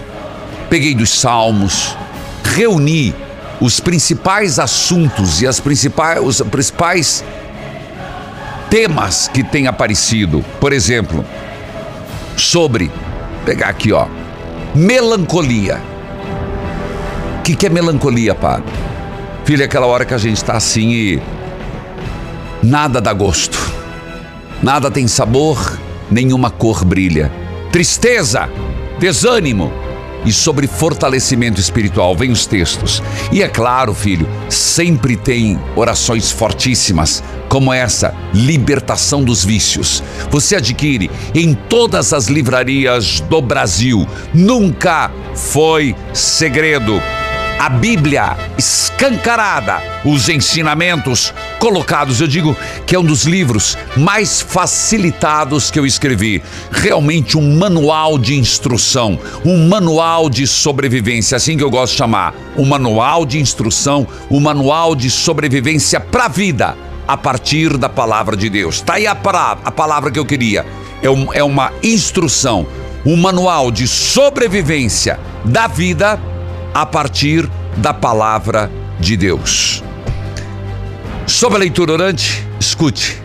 [0.69, 1.97] peguei dos Salmos,
[2.43, 3.15] reuni
[3.61, 7.25] os principais assuntos e as principais, os principais
[8.71, 10.45] temas que têm aparecido.
[10.61, 11.25] Por exemplo,
[12.37, 12.91] sobre,
[13.45, 14.07] pegar aqui ó,
[14.75, 15.81] melancolia.
[17.39, 18.73] O que, que é melancolia, padre?
[19.45, 21.23] Filho, é aquela hora que a gente está assim e
[22.63, 23.59] nada dá gosto,
[24.63, 25.79] nada tem sabor,
[26.11, 27.31] nenhuma cor brilha.
[27.71, 28.49] Tristeza,
[28.99, 29.71] desânimo,
[30.25, 32.17] e sobre fortalecimento espiritual.
[32.17, 33.03] Vem os textos.
[33.33, 40.03] E é claro, filho, sempre tem orações fortíssimas, como essa, libertação dos vícios.
[40.31, 44.07] Você adquire em todas as livrarias do Brasil.
[44.33, 47.01] Nunca foi segredo
[47.59, 52.21] a Bíblia escancarada, os ensinamentos colocados.
[52.21, 56.43] Eu digo que é um dos livros mais facilitados que eu escrevi.
[56.71, 62.35] Realmente um manual de instrução, um manual de sobrevivência, assim que eu gosto de chamar.
[62.57, 68.37] Um manual de instrução, um manual de sobrevivência para a vida a partir da palavra
[68.37, 68.77] de Deus.
[68.77, 70.67] Está aí a palavra, a palavra que eu queria.
[71.03, 72.67] É, um, é uma instrução,
[73.05, 76.19] um manual de sobrevivência da vida
[76.75, 79.81] a partir da palavra de Deus.
[81.25, 83.23] Sobre a leitura orante, escute.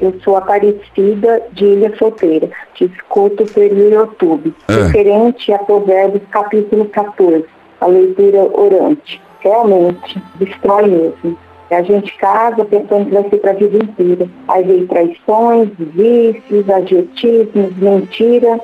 [0.00, 2.50] Eu sou Aparecida de Ilha Solteira.
[2.74, 4.52] Te escuto pelo YouTube.
[4.66, 4.72] É.
[4.72, 7.44] Referente a Provérbios capítulo 14,
[7.80, 9.22] a leitura orante.
[9.38, 11.38] Realmente, destrói mesmo.
[11.70, 14.28] A gente casa pensando que vai ser para a vida inteira.
[14.48, 18.60] Aí vem traições, vícios, adjetismos, mentira.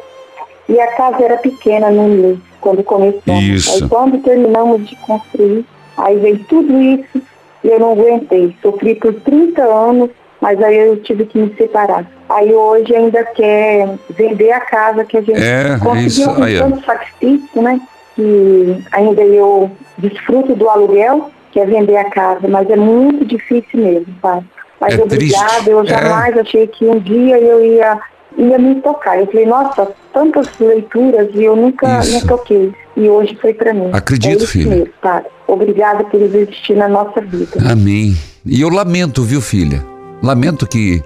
[0.69, 3.43] E a casa era pequena no início quando começamos.
[3.43, 3.75] Isso.
[3.75, 5.67] Aí quando terminamos de construir,
[5.99, 7.21] aí veio tudo isso
[7.63, 8.57] e eu não aguentei.
[8.63, 12.07] Sofri por 30 anos, mas aí eu tive que me separar.
[12.29, 17.61] Aí hoje ainda quer vender a casa que a gente é, conseguiu com tanto sacrifício,
[17.61, 17.81] né?
[18.17, 23.81] Que ainda eu desfruto do aluguel, que é vender a casa, mas é muito difícil
[23.81, 24.43] mesmo, pai.
[24.81, 25.87] Mas é obrigada, eu é.
[25.87, 26.41] jamais é.
[26.41, 28.01] achei que um dia eu ia
[28.37, 29.19] ia me tocar.
[29.19, 32.73] Eu falei, nossa, tantas leituras e eu nunca me toquei.
[32.97, 33.91] E hoje foi para mim.
[33.93, 34.65] Acredito, é.
[34.65, 35.23] Mesmo, tá?
[35.47, 37.59] Obrigada por existir na nossa vida.
[37.71, 38.17] Amém.
[38.45, 39.85] E eu lamento, viu, filha?
[40.23, 41.03] Lamento que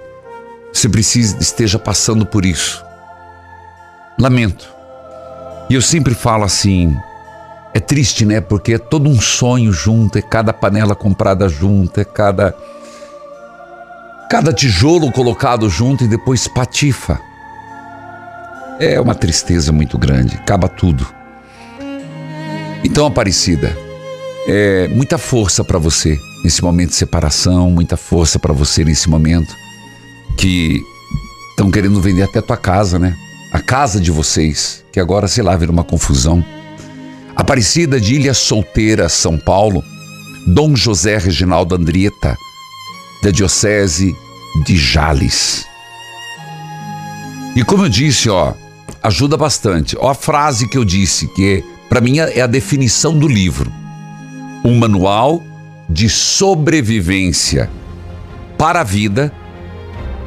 [0.71, 2.83] você precise, esteja passando por isso.
[4.19, 4.67] Lamento.
[5.69, 6.95] E eu sempre falo assim,
[7.73, 8.41] é triste, né?
[8.41, 12.55] Porque é todo um sonho junto, é cada panela comprada junto, é cada
[14.29, 17.19] cada tijolo colocado junto e depois patifa.
[18.79, 21.07] É uma tristeza muito grande, acaba tudo.
[22.83, 23.75] Então, Aparecida,
[24.47, 29.55] é muita força para você nesse momento de separação, muita força para você nesse momento
[30.37, 30.79] que
[31.49, 33.15] estão querendo vender até a tua casa, né?
[33.51, 36.45] A casa de vocês, que agora, sei lá, vira uma confusão.
[37.35, 39.83] Aparecida de Ilha Solteira, São Paulo,
[40.45, 42.37] Dom José Reginaldo Andrieta,
[43.27, 44.15] da Diocese
[44.63, 45.65] de Jales.
[47.57, 48.53] E como eu disse, ó,
[49.03, 49.97] ajuda bastante.
[49.99, 53.69] Ó a frase que eu disse, que para mim é a definição do livro.
[54.63, 55.43] Um manual
[55.89, 57.69] de sobrevivência
[58.57, 59.33] para a vida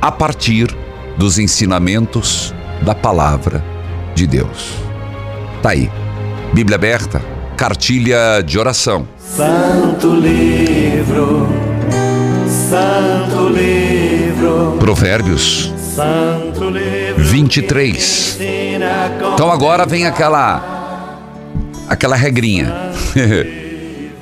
[0.02, 0.68] a partir
[1.16, 3.64] dos ensinamentos da palavra
[4.14, 4.74] de Deus.
[5.62, 5.90] Tá aí.
[6.52, 7.22] Bíblia aberta,
[7.56, 9.08] cartilha de oração.
[9.18, 11.69] Santo livro
[12.70, 14.76] Santo livro.
[14.78, 15.72] Provérbios
[17.18, 18.38] 23.
[19.34, 21.18] Então agora vem aquela
[21.88, 22.72] aquela regrinha.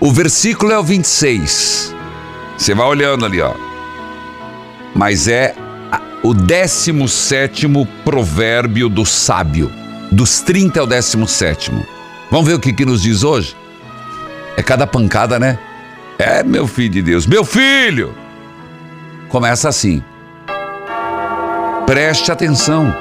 [0.00, 1.94] o versículo é o 26.
[2.56, 3.52] Você vai olhando ali, ó.
[4.94, 5.54] Mas é
[6.22, 7.66] o 17
[8.02, 9.70] provérbio do sábio.
[10.10, 11.70] Dos 30 é o 17.
[12.30, 13.54] Vamos ver o que, que nos diz hoje?
[14.56, 15.58] É cada pancada, né?
[16.18, 18.14] É, meu filho de Deus, meu filho!
[19.28, 20.02] Começa assim.
[21.86, 22.92] Preste atenção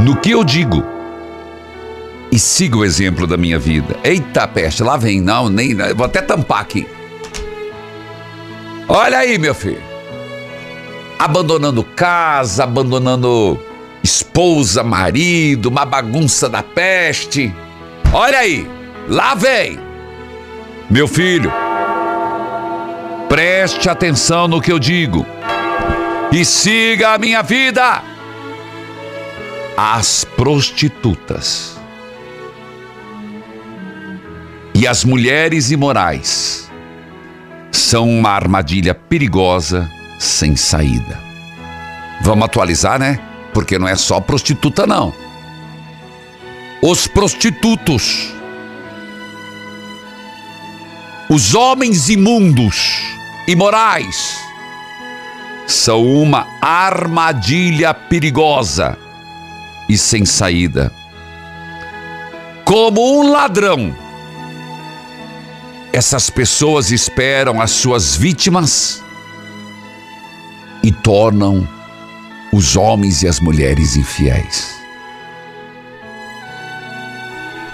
[0.00, 0.84] no que eu digo
[2.30, 3.96] e siga o exemplo da minha vida.
[4.02, 6.86] Eita peste, lá vem, não, nem, vou até tampar aqui.
[8.88, 9.82] Olha aí, meu filho.
[11.18, 13.58] Abandonando casa, abandonando
[14.02, 17.54] esposa, marido, uma bagunça da peste.
[18.12, 18.68] Olha aí,
[19.08, 19.87] lá vem.
[20.90, 21.52] Meu filho,
[23.28, 25.26] preste atenção no que eu digo
[26.32, 28.02] e siga a minha vida.
[29.76, 31.78] As prostitutas
[34.74, 36.70] e as mulheres imorais
[37.70, 41.20] são uma armadilha perigosa sem saída.
[42.22, 43.20] Vamos atualizar, né?
[43.58, 45.12] porque não é só prostituta, não.
[46.80, 48.32] Os prostitutos,
[51.28, 53.02] os homens imundos,
[53.46, 54.38] imorais,
[55.66, 58.96] são uma armadilha perigosa
[59.88, 60.90] e sem saída.
[62.64, 63.94] Como um ladrão,
[65.92, 69.02] essas pessoas esperam as suas vítimas
[70.82, 71.68] e tornam
[72.52, 74.78] os homens e as mulheres infiéis.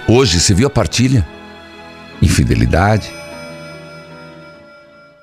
[0.07, 1.25] Hoje, você viu a partilha?
[2.21, 3.11] Infidelidade.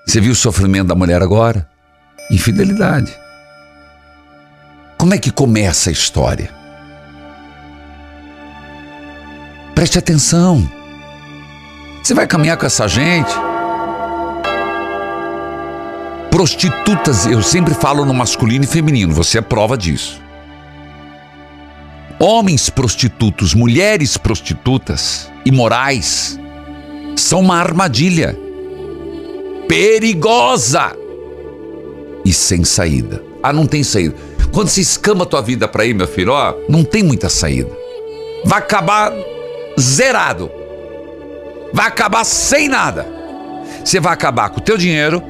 [0.06, 1.68] Você viu o sofrimento da mulher agora?
[2.30, 3.12] Infidelidade.
[4.98, 6.50] Como é que começa a história?
[9.74, 10.70] Preste atenção.
[12.02, 13.32] Você vai caminhar com essa gente?
[16.30, 20.20] Prostitutas, eu sempre falo no masculino e feminino, você é prova disso.
[22.18, 26.38] Homens prostitutos, mulheres prostitutas, imorais,
[27.16, 28.36] são uma armadilha
[29.68, 30.96] perigosa
[32.24, 33.22] e sem saída.
[33.42, 34.14] Ah, não tem saída.
[34.52, 37.70] Quando se escama a tua vida para ir, meu filho, ó, não tem muita saída.
[38.44, 39.12] Vai acabar
[39.80, 40.50] zerado.
[41.72, 43.06] Vai acabar sem nada.
[43.84, 45.22] Você vai acabar com o teu dinheiro,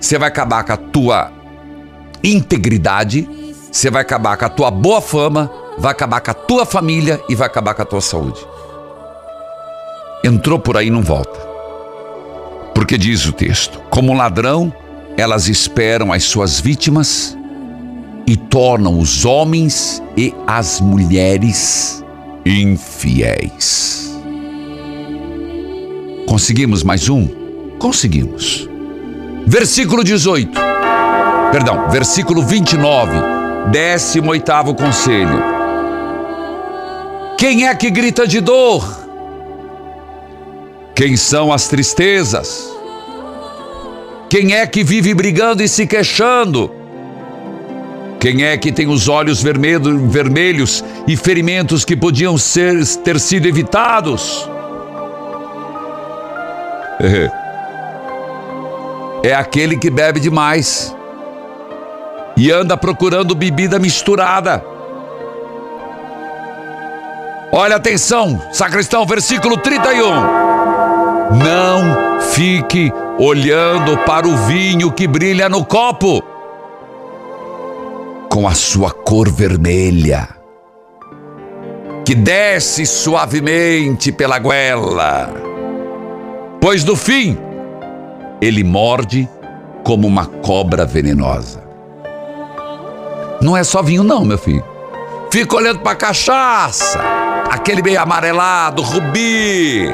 [0.00, 1.32] você vai acabar com a tua
[2.24, 3.28] integridade,
[3.70, 7.34] você vai acabar com a tua boa fama, vai acabar com a tua família e
[7.34, 8.40] vai acabar com a tua saúde.
[10.24, 11.47] Entrou por aí não volta.
[12.88, 14.72] Porque diz o texto: como ladrão,
[15.14, 17.36] elas esperam as suas vítimas
[18.26, 22.02] e tornam os homens e as mulheres
[22.46, 24.18] infiéis.
[26.26, 27.28] Conseguimos mais um?
[27.78, 28.66] Conseguimos.
[29.46, 30.58] Versículo 18.
[31.52, 33.12] Perdão, versículo 29.
[33.70, 35.42] 18 conselho.
[37.36, 39.06] Quem é que grita de dor?
[40.94, 42.77] Quem são as tristezas?
[44.28, 46.70] Quem é que vive brigando e se queixando?
[48.20, 54.48] Quem é que tem os olhos vermelhos e ferimentos que podiam ser, ter sido evitados?
[59.20, 60.94] É aquele que bebe demais
[62.36, 64.64] e anda procurando bebida misturada.
[67.50, 70.08] Olha atenção, sacristão, versículo 31.
[71.34, 76.22] Não fique olhando para o vinho que brilha no copo,
[78.30, 80.28] com a sua cor vermelha,
[82.04, 85.32] que desce suavemente pela goela,
[86.60, 87.36] pois no fim
[88.40, 89.28] ele morde
[89.82, 91.66] como uma cobra venenosa.
[93.42, 94.64] Não é só vinho, não, meu filho.
[95.30, 97.00] Fica olhando para a cachaça,
[97.50, 99.92] aquele meio amarelado, rubi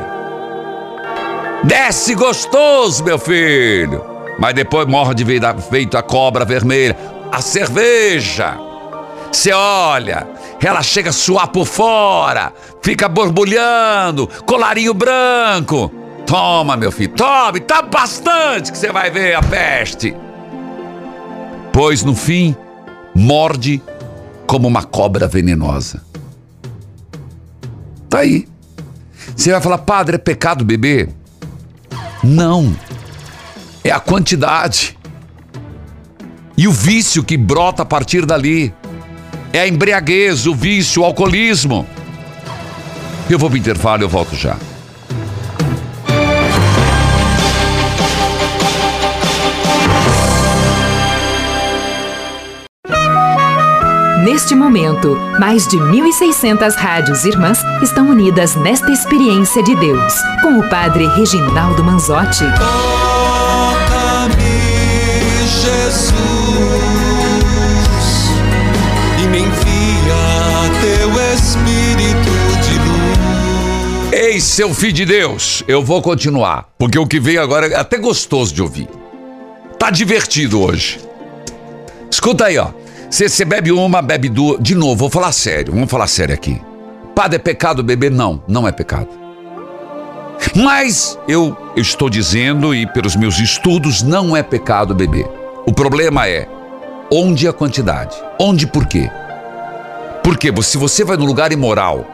[1.67, 4.05] Desce gostoso, meu filho.
[4.39, 5.25] Mas depois morre de
[5.71, 6.97] feito a cobra vermelha.
[7.33, 8.59] A cerveja.
[9.33, 10.27] Você olha,
[10.61, 15.93] ela chega a suar por fora, fica borbulhando, colarinho branco.
[16.25, 20.17] Toma, meu filho, tome, tá bastante que você vai ver a peste.
[21.73, 22.55] Pois no fim,
[23.15, 23.83] morde
[24.47, 26.03] como uma cobra venenosa.
[28.09, 28.47] Tá aí.
[29.35, 31.11] Você vai falar, padre, é pecado beber?
[32.25, 32.75] Não.
[33.83, 34.97] É a quantidade.
[36.57, 38.73] E o vício que brota a partir dali.
[39.53, 41.87] É a embriaguez, o vício, o alcoolismo.
[43.29, 44.57] Eu vou para o intervalo eu volto já.
[54.25, 60.67] Neste momento, mais de 1.600 rádios irmãs estão unidas nesta experiência de Deus, com o
[60.71, 62.45] Padre Reginaldo Manzotti.
[62.57, 64.35] Toca-me,
[65.47, 66.15] Jesus,
[69.23, 74.11] e me envia teu Espírito de luz.
[74.11, 77.99] Ei, seu filho de Deus, eu vou continuar, porque o que vem agora é até
[77.99, 78.89] gostoso de ouvir.
[79.79, 80.99] Tá divertido hoje.
[82.11, 82.84] Escuta aí, ó.
[83.15, 84.61] Você bebe uma, bebe duas.
[84.61, 86.61] De novo, vou falar sério, vamos falar sério aqui.
[87.15, 88.11] Padre, é pecado beber?
[88.11, 89.09] Não, não é pecado.
[90.53, 95.29] Mas eu, eu estou dizendo, e pelos meus estudos, não é pecado beber.
[95.65, 96.49] O problema é
[97.09, 98.17] onde a quantidade?
[98.37, 99.09] Onde por quê?
[100.25, 102.05] Porque se você vai num lugar imoral,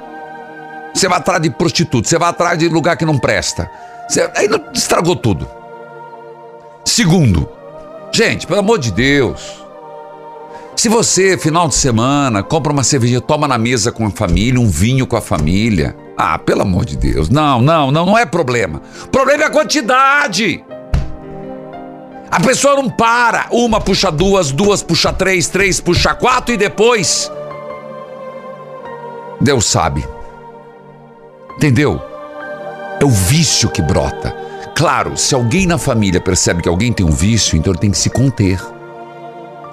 [0.92, 3.70] você vai atrás de prostituto, você vai atrás de lugar que não presta.
[4.06, 5.48] Você, aí estragou tudo.
[6.84, 7.48] Segundo,
[8.12, 9.59] gente, pelo amor de Deus,
[10.80, 14.66] Se você, final de semana, compra uma cerveja, toma na mesa com a família, um
[14.66, 15.94] vinho com a família.
[16.16, 17.28] Ah, pelo amor de Deus.
[17.28, 18.80] Não, não, não, não é problema.
[19.12, 20.64] Problema é a quantidade.
[22.30, 23.46] A pessoa não para.
[23.50, 27.30] Uma puxa duas, duas puxa três, três puxa quatro e depois.
[29.38, 30.02] Deus sabe.
[31.58, 32.00] Entendeu?
[32.98, 34.34] É o vício que brota.
[34.74, 37.98] Claro, se alguém na família percebe que alguém tem um vício, então ele tem que
[37.98, 38.58] se conter.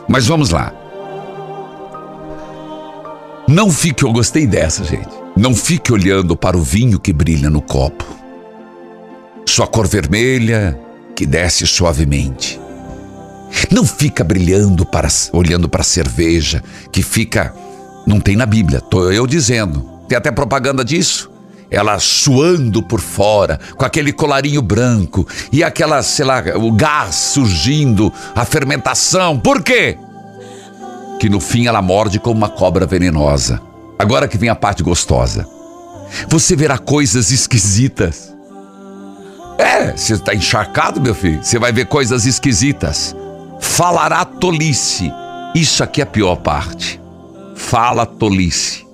[0.06, 0.74] Mas vamos lá.
[3.48, 5.08] Não fique, eu gostei dessa, gente.
[5.36, 8.06] Não fique olhando para o vinho que brilha no copo.
[9.46, 10.78] Sua cor vermelha
[11.16, 12.60] que desce suavemente.
[13.72, 17.54] Não fica brilhando para olhando para a cerveja que fica
[18.06, 19.82] não tem na Bíblia, tô eu dizendo.
[20.08, 21.30] Tem até propaganda disso.
[21.70, 28.12] Ela suando por fora, com aquele colarinho branco e aquela, sei lá, o gás surgindo,
[28.34, 29.38] a fermentação.
[29.38, 29.98] Por quê?
[31.20, 33.62] Que no fim ela morde como uma cobra venenosa.
[33.98, 35.48] Agora que vem a parte gostosa.
[36.28, 38.34] Você verá coisas esquisitas.
[39.58, 41.44] É, você está encharcado, meu filho.
[41.44, 43.16] Você vai ver coisas esquisitas.
[43.60, 45.12] Falará tolice.
[45.56, 47.02] Isso aqui é a pior parte.
[47.56, 48.86] Fala tolice.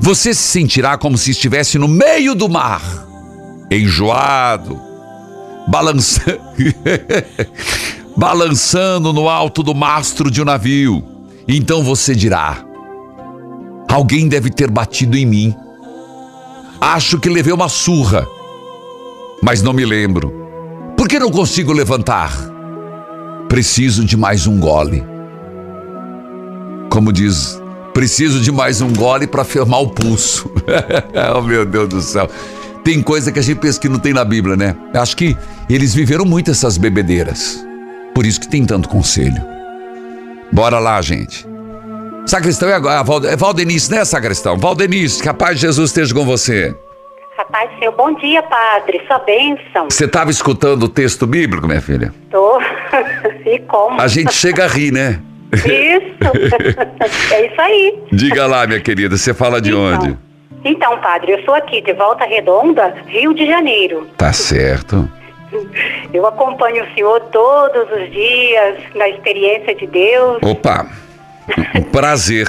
[0.00, 2.82] Você se sentirá como se estivesse no meio do mar,
[3.70, 4.80] enjoado,
[5.66, 6.40] balançando,
[8.16, 11.17] balançando no alto do mastro de um navio.
[11.48, 12.62] Então você dirá:
[13.88, 15.56] Alguém deve ter batido em mim.
[16.78, 18.26] Acho que levei uma surra,
[19.42, 20.30] mas não me lembro.
[20.96, 22.32] Por que não consigo levantar?
[23.48, 25.02] Preciso de mais um gole.
[26.90, 27.60] Como diz,
[27.94, 30.50] preciso de mais um gole para firmar o pulso.
[31.34, 32.28] oh, meu Deus do céu.
[32.84, 34.76] Tem coisa que a gente pensa que não tem na Bíblia, né?
[34.94, 35.36] Acho que
[35.68, 37.64] eles viveram muito essas bebedeiras.
[38.14, 39.57] Por isso que tem tanto conselho.
[40.52, 41.46] Bora lá, gente.
[42.26, 43.02] Sacristão é agora.
[43.28, 44.56] É Valdenice, né, Sacristão?
[44.56, 46.76] Valdenice, que a paz de Jesus esteja com você.
[47.38, 49.00] Rapaz, seu bom dia, padre.
[49.06, 49.88] Sua bênção.
[49.88, 52.12] Você estava escutando o texto bíblico, minha filha?
[52.30, 52.60] Tô.
[53.46, 54.00] e como?
[54.00, 55.20] A gente chega a rir, né?
[55.52, 56.18] Isso.
[57.32, 58.02] é isso aí.
[58.12, 60.18] Diga lá, minha querida, você fala de então, onde?
[60.64, 64.06] Então, padre, eu sou aqui de Volta Redonda, Rio de Janeiro.
[64.16, 65.08] Tá certo.
[66.12, 70.38] Eu acompanho o senhor todos os dias na experiência de Deus.
[70.42, 70.86] Opa!
[71.74, 72.46] Um prazer.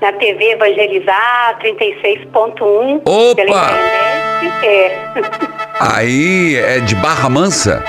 [0.00, 3.02] na TV Evangelizar 36.1.
[3.04, 3.70] Opa!
[4.62, 5.06] É.
[5.80, 7.82] Aí é de Barra Mansa?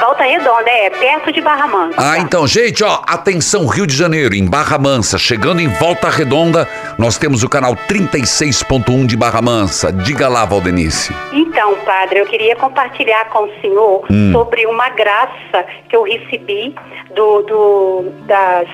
[0.00, 1.94] Volta Redonda, é, perto de Barra Mansa.
[1.98, 6.66] Ah, então, gente, ó, atenção, Rio de Janeiro, em Barra Mansa, chegando em Volta Redonda,
[6.98, 9.92] nós temos o canal 36.1 de Barra Mansa.
[9.92, 11.14] Diga lá, Valdenice.
[11.32, 14.32] Então, padre, eu queria compartilhar com o senhor Hum.
[14.32, 16.74] sobre uma graça que eu recebi
[17.14, 18.66] do, do das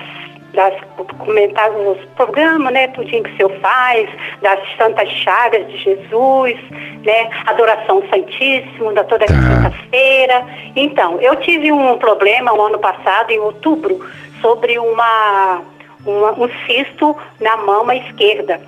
[0.57, 0.73] das
[1.19, 4.09] comentar os programas, né, tudinho que o senhor faz,
[4.41, 6.55] das Santas Chagas de Jesus,
[7.05, 10.43] né, Adoração ao Santíssimo, da toda quinta-feira.
[10.75, 13.99] Então, eu tive um problema o ano passado, em outubro,
[14.41, 15.61] sobre uma,
[16.03, 18.59] uma- um cisto na mama esquerda.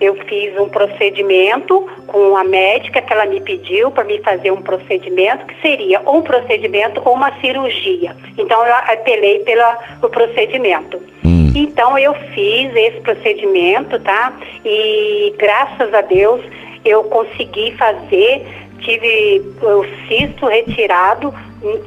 [0.00, 4.62] Eu fiz um procedimento com a médica que ela me pediu para me fazer um
[4.62, 8.16] procedimento que seria ou um procedimento ou uma cirurgia.
[8.36, 11.00] Então eu apelei pela, o procedimento.
[11.54, 14.32] Então eu fiz esse procedimento, tá?
[14.64, 16.40] E graças a Deus
[16.84, 18.44] eu consegui fazer,
[18.80, 21.32] tive o cisto retirado,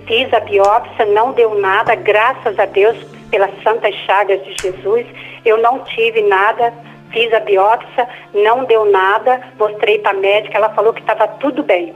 [0.08, 2.97] fiz a biópsia, não deu nada, graças a Deus,
[3.30, 5.05] pelas santas chagas de Jesus,
[5.45, 6.74] eu não tive nada,
[7.12, 11.64] fiz a biópsia, não deu nada, mostrei para a médica, ela falou que estava tudo
[11.64, 11.93] bem,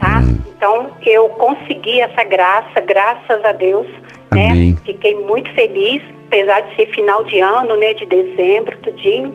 [0.00, 0.22] tá?
[0.56, 3.86] Então eu consegui essa graça, graças a Deus,
[4.32, 4.74] né?
[4.84, 9.34] Fiquei muito feliz, apesar de ser final de ano, né, de dezembro, tudinho.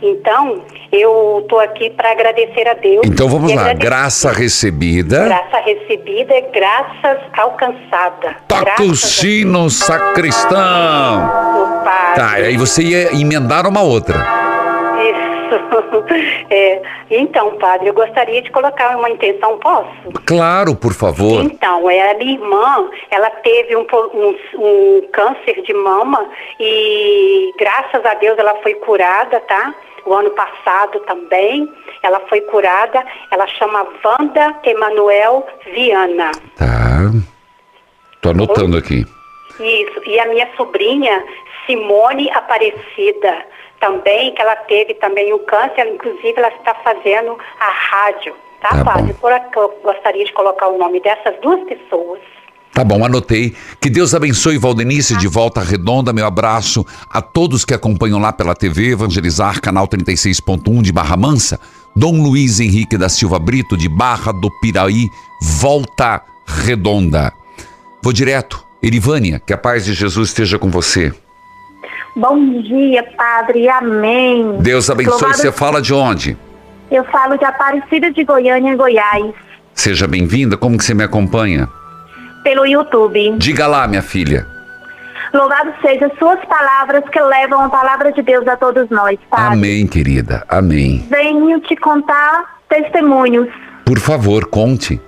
[0.00, 0.62] Então,
[0.92, 3.04] eu tô aqui para agradecer a Deus.
[3.04, 5.24] Então vamos lá, agradecer- graça recebida.
[5.24, 8.36] Graça recebida é graças alcançada.
[8.46, 11.28] Toca o sino, sacristão.
[12.14, 14.47] Tá, aí você ia emendar uma outra.
[15.56, 16.38] Isso.
[16.50, 16.80] É,
[17.10, 19.90] então, padre, eu gostaria de colocar uma intenção, posso?
[20.26, 21.42] Claro, por favor.
[21.44, 26.26] Então, é, a minha irmã, ela teve um, um- um câncer de mama
[26.58, 29.74] e graças a Deus ela foi curada, tá?
[30.06, 31.68] O ano passado também,
[32.02, 33.04] ela foi curada.
[33.30, 36.30] Ela chama Wanda Emanuel Viana.
[36.56, 37.10] Tá.
[38.22, 39.04] Tô anotando aqui.
[39.60, 40.02] Isso.
[40.06, 41.22] E a minha sobrinha,
[41.66, 43.44] Simone Aparecida,
[43.80, 48.94] também, que ela teve também o câncer, inclusive ela está fazendo a rádio, tá, Tá
[48.94, 49.14] aqui
[49.56, 52.20] eu gostaria de colocar o nome dessas duas pessoas.
[52.72, 53.56] Tá bom, anotei.
[53.80, 56.12] Que Deus abençoe Valdenice de volta redonda.
[56.12, 61.58] Meu abraço a todos que acompanham lá pela TV Evangelizar, canal 36.1 de Barra Mansa.
[61.96, 65.08] Dom Luiz Henrique da Silva Brito de Barra do Piraí,
[65.60, 67.32] volta redonda.
[68.02, 68.64] Vou direto.
[68.80, 71.12] Erivânia, que a paz de Jesus esteja com você.
[72.18, 73.68] Bom dia, Padre.
[73.68, 74.56] Amém.
[74.60, 75.12] Deus abençoe.
[75.12, 76.36] Louvado- Você fala de onde?
[76.90, 79.32] Eu falo de Aparecida de Goiânia, Goiás,
[79.72, 80.56] Seja bem-vinda.
[80.56, 81.68] Como que você me acompanha?
[82.42, 83.34] pelo YouTube.
[83.36, 84.46] Diga lá, minha filha.
[85.34, 89.54] Louvado seja suas palavras que levam a palavra de Deus a todos nós, Padre.
[89.54, 90.44] Amém, querida.
[90.48, 91.06] Amém.
[91.10, 93.48] Venho te contar testemunhos.
[93.84, 94.98] Por favor, conte.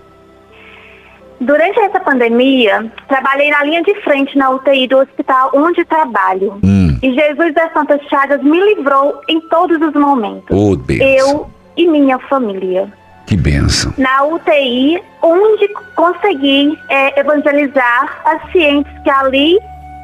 [1.40, 6.58] Durante essa pandemia, trabalhei na linha de frente na UTI do hospital onde trabalho.
[6.62, 6.79] Hum.
[7.02, 10.48] E Jesus das Santas Chagas me livrou em todos os momentos.
[10.86, 11.00] Deus.
[11.00, 12.92] Eu e minha família.
[13.26, 13.94] Que bênção.
[13.96, 19.58] Na UTI, onde consegui é, evangelizar pacientes que ali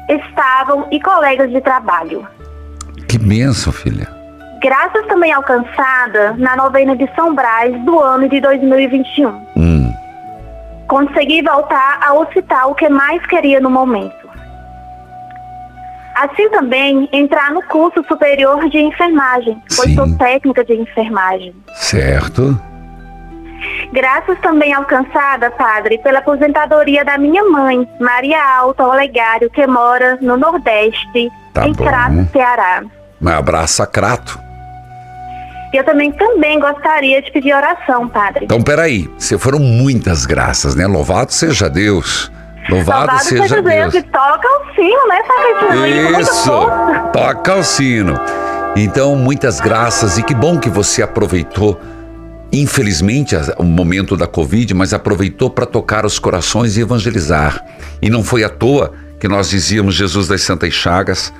[0.09, 2.25] estavam e colegas de trabalho.
[3.07, 4.07] Que bênção, filha.
[4.61, 9.29] Graças também alcançada na novena de São Brás do ano de 2021.
[9.55, 9.93] Hum.
[10.87, 14.26] Consegui voltar ao hospital que mais queria no momento.
[16.17, 21.53] Assim também entrar no curso superior de enfermagem, pois sou técnica de enfermagem.
[21.75, 22.59] Certo.
[23.91, 30.37] Graças também alcançada, padre, pela aposentadoria da minha mãe, Maria Alta Olegário, que mora no
[30.37, 31.83] Nordeste, Tá em bom.
[31.83, 32.83] Crato, Ceará.
[33.19, 34.39] Um abraço a Crato.
[35.73, 38.45] Eu também também gostaria de pedir oração, padre.
[38.45, 39.09] Então, peraí.
[39.17, 40.87] Você foram muitas graças, né?
[40.87, 42.31] Louvado seja Deus.
[42.69, 43.93] Louvado, Louvado seja Deus.
[43.93, 46.51] que toca o sino, né, Isso.
[47.13, 48.19] Toca o sino.
[48.75, 51.79] Então, muitas graças e que bom que você aproveitou.
[52.51, 57.63] Infelizmente, o momento da Covid, mas aproveitou para tocar os corações e evangelizar.
[58.01, 61.33] E não foi à toa que nós dizíamos, Jesus das Santas Chagas,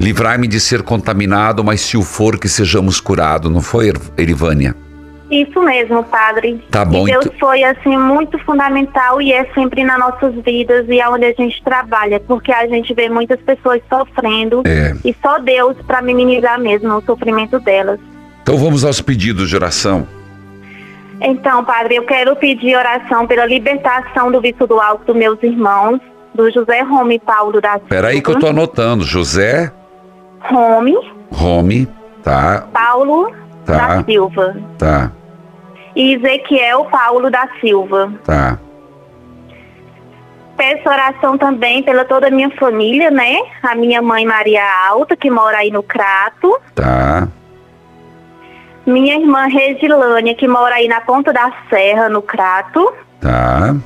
[0.00, 3.50] livrai-me de ser contaminado, mas se o for, que sejamos curados.
[3.50, 4.74] Não foi, Er- Erivânia?
[5.30, 6.64] Isso mesmo, padre.
[6.70, 10.86] Tá bom, E Deus então- foi assim muito fundamental e é sempre nas nossas vidas
[10.88, 14.94] e aonde a gente trabalha, porque a gente vê muitas pessoas sofrendo É.
[15.04, 18.00] e só Deus para minimizar mesmo o sofrimento delas.
[18.42, 20.06] Então vamos aos pedidos de oração.
[21.20, 26.00] Então, padre, eu quero pedir oração pela libertação do vício do álcool dos meus irmãos,
[26.34, 27.86] do José Rome Paulo da Silva.
[27.88, 29.04] Peraí que eu tô anotando.
[29.04, 29.72] José,
[30.40, 30.94] Rome
[31.30, 31.88] Rome,
[32.22, 33.30] tá, Paulo
[33.66, 33.96] Tá.
[33.98, 35.10] da Silva tá,
[35.96, 38.12] e Ezequiel Paulo da Silva.
[38.24, 38.58] tá.
[40.56, 43.38] Peço oração também pela toda a minha família, né?
[43.62, 46.58] A minha mãe Maria Alta, que mora aí no Crato.
[46.74, 47.28] Tá,
[48.84, 52.92] Minha irmã Regilânia, que mora aí na Ponta da Serra, no Crato.
[53.20, 53.76] tá.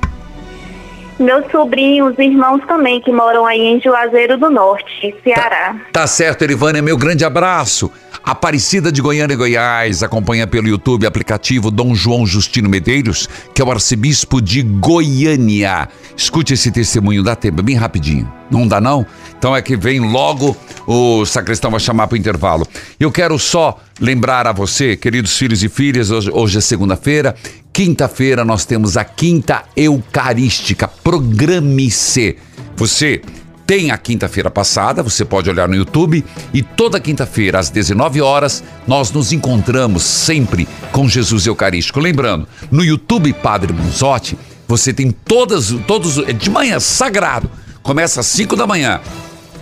[1.19, 5.75] Meus sobrinhos, irmãos também, que moram aí em Juazeiro do Norte, Ceará.
[5.91, 7.93] Tá certo, Erivânia, meu grande abraço.
[8.23, 13.65] Aparecida de Goiânia e Goiás, acompanha pelo YouTube aplicativo Dom João Justino Medeiros, que é
[13.65, 15.89] o arcebispo de Goiânia.
[16.15, 18.31] Escute esse testemunho, dá tempo, é bem rapidinho.
[18.49, 19.05] Não dá não?
[19.37, 20.55] Então é que vem logo,
[20.87, 22.65] o sacristão vai chamar para o intervalo.
[22.97, 27.35] Eu quero só lembrar a você, queridos filhos e filhas, hoje, hoje é segunda-feira,
[27.73, 32.37] quinta-feira nós temos a Quinta Eucarística, programe-se.
[32.77, 33.21] Você
[33.65, 38.63] tem a quinta-feira passada, você pode olhar no YouTube e toda quinta-feira às 19 horas
[38.85, 41.99] nós nos encontramos sempre com Jesus Eucarístico.
[41.99, 44.37] Lembrando, no YouTube Padre Monzotti,
[44.67, 47.49] você tem todas todos de manhã sagrado.
[47.81, 48.99] Começa às 5 da manhã.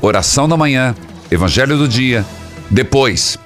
[0.01, 0.95] Oração da manhã,
[1.29, 2.25] Evangelho do dia,
[2.69, 3.37] depois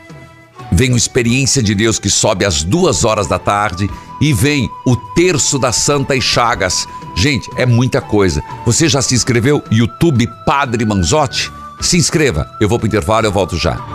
[0.72, 3.89] vem o Experiência de Deus que sobe às duas horas da tarde
[4.20, 6.88] e vem o Terço das Santas Chagas.
[7.16, 8.43] Gente, é muita coisa.
[8.66, 9.63] Você já se inscreveu?
[9.72, 11.51] YouTube Padre Manzotti?
[11.80, 12.49] Se inscreva.
[12.59, 13.94] Eu vou pro intervalo eu volto já.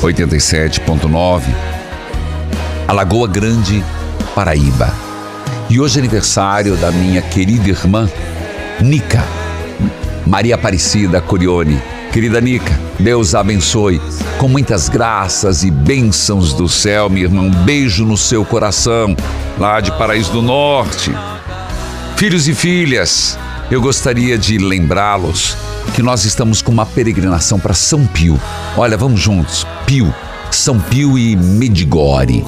[0.00, 1.42] 87.9,
[2.88, 3.84] Alagoa Grande,
[4.34, 4.92] Paraíba.
[5.68, 8.10] E hoje é aniversário da minha querida irmã
[8.80, 9.22] Nica,
[10.26, 11.80] Maria Aparecida Corione,
[12.12, 14.00] Querida Nica, Deus a abençoe
[14.38, 17.42] com muitas graças e bênçãos do céu, minha irmã.
[17.42, 19.14] Um beijo no seu coração,
[19.58, 21.12] lá de Paraíso do Norte.
[22.16, 23.38] Filhos e filhas,
[23.70, 25.56] eu gostaria de lembrá-los
[25.94, 28.40] que nós estamos com uma peregrinação para São Pio.
[28.76, 29.66] Olha, vamos juntos.
[29.86, 30.12] Pio,
[30.50, 32.44] São Pio e Medigore.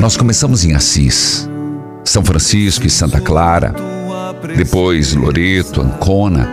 [0.00, 1.48] Nós começamos em Assis,
[2.04, 3.74] São Francisco e Santa Clara,
[4.56, 6.48] depois Loreto, Ancona,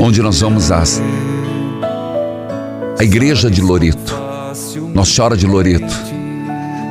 [0.00, 1.00] onde nós vamos às
[2.98, 4.14] a igreja de Loreto,
[4.94, 5.94] Nossa Senhora de Loreto,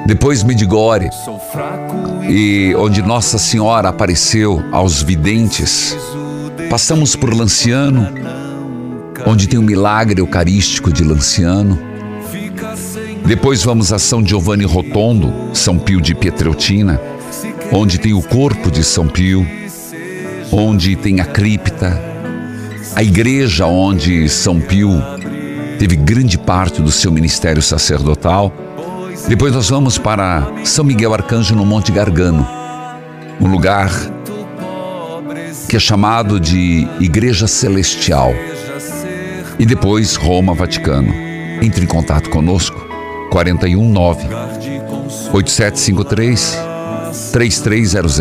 [0.05, 1.09] depois Medigore,
[2.30, 5.95] e onde Nossa Senhora apareceu aos videntes.
[6.70, 8.10] Passamos por Lanciano,
[9.26, 11.80] onde tem o milagre eucarístico de Lanciano.
[13.26, 16.99] Depois vamos a São Giovanni Rotondo, São Pio de Pietreutina,
[17.72, 19.45] onde tem o corpo de São Pio,
[20.51, 21.99] onde tem a cripta,
[22.95, 24.91] a igreja onde São Pio
[25.78, 28.53] teve grande parte do seu ministério sacerdotal.
[29.28, 32.47] Depois nós vamos para São Miguel Arcanjo no Monte Gargano,
[33.41, 33.89] um lugar
[35.67, 38.34] que é chamado de Igreja Celestial.
[39.57, 41.11] E depois Roma, Vaticano.
[41.61, 42.78] Entre em contato conosco,
[43.32, 44.28] 419
[45.34, 46.57] 8753
[47.32, 48.11] 3300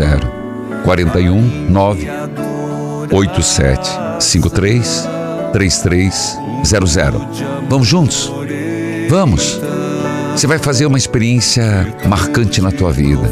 [0.83, 2.09] 419
[3.11, 5.07] 8753
[5.53, 7.43] 3300.
[7.69, 8.31] Vamos juntos?
[9.09, 9.59] Vamos!
[10.35, 11.63] Você vai fazer uma experiência
[12.09, 13.31] marcante na tua vida.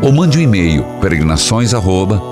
[0.00, 2.22] Ou mande um e-mail peregrinações arroba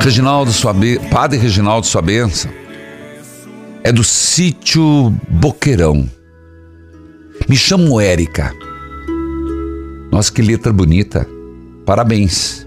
[0.00, 0.52] Reginaldo.
[1.10, 2.48] Padre Reginaldo, sua benção
[3.82, 6.08] é do sítio Boqueirão.
[7.48, 8.54] Me chamo Érica.
[10.12, 11.26] Nossa, que letra bonita.
[11.84, 12.64] Parabéns.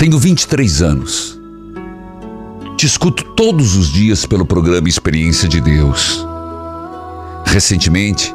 [0.00, 1.35] Tenho 23 anos.
[2.76, 6.26] Te escuto todos os dias pelo programa Experiência de Deus.
[7.46, 8.34] Recentemente,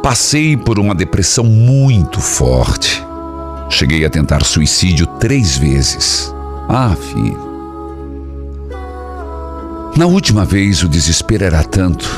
[0.00, 3.04] passei por uma depressão muito forte.
[3.68, 6.32] Cheguei a tentar suicídio três vezes.
[6.68, 7.50] Ah, filho.
[9.96, 12.08] Na última vez o desespero era tanto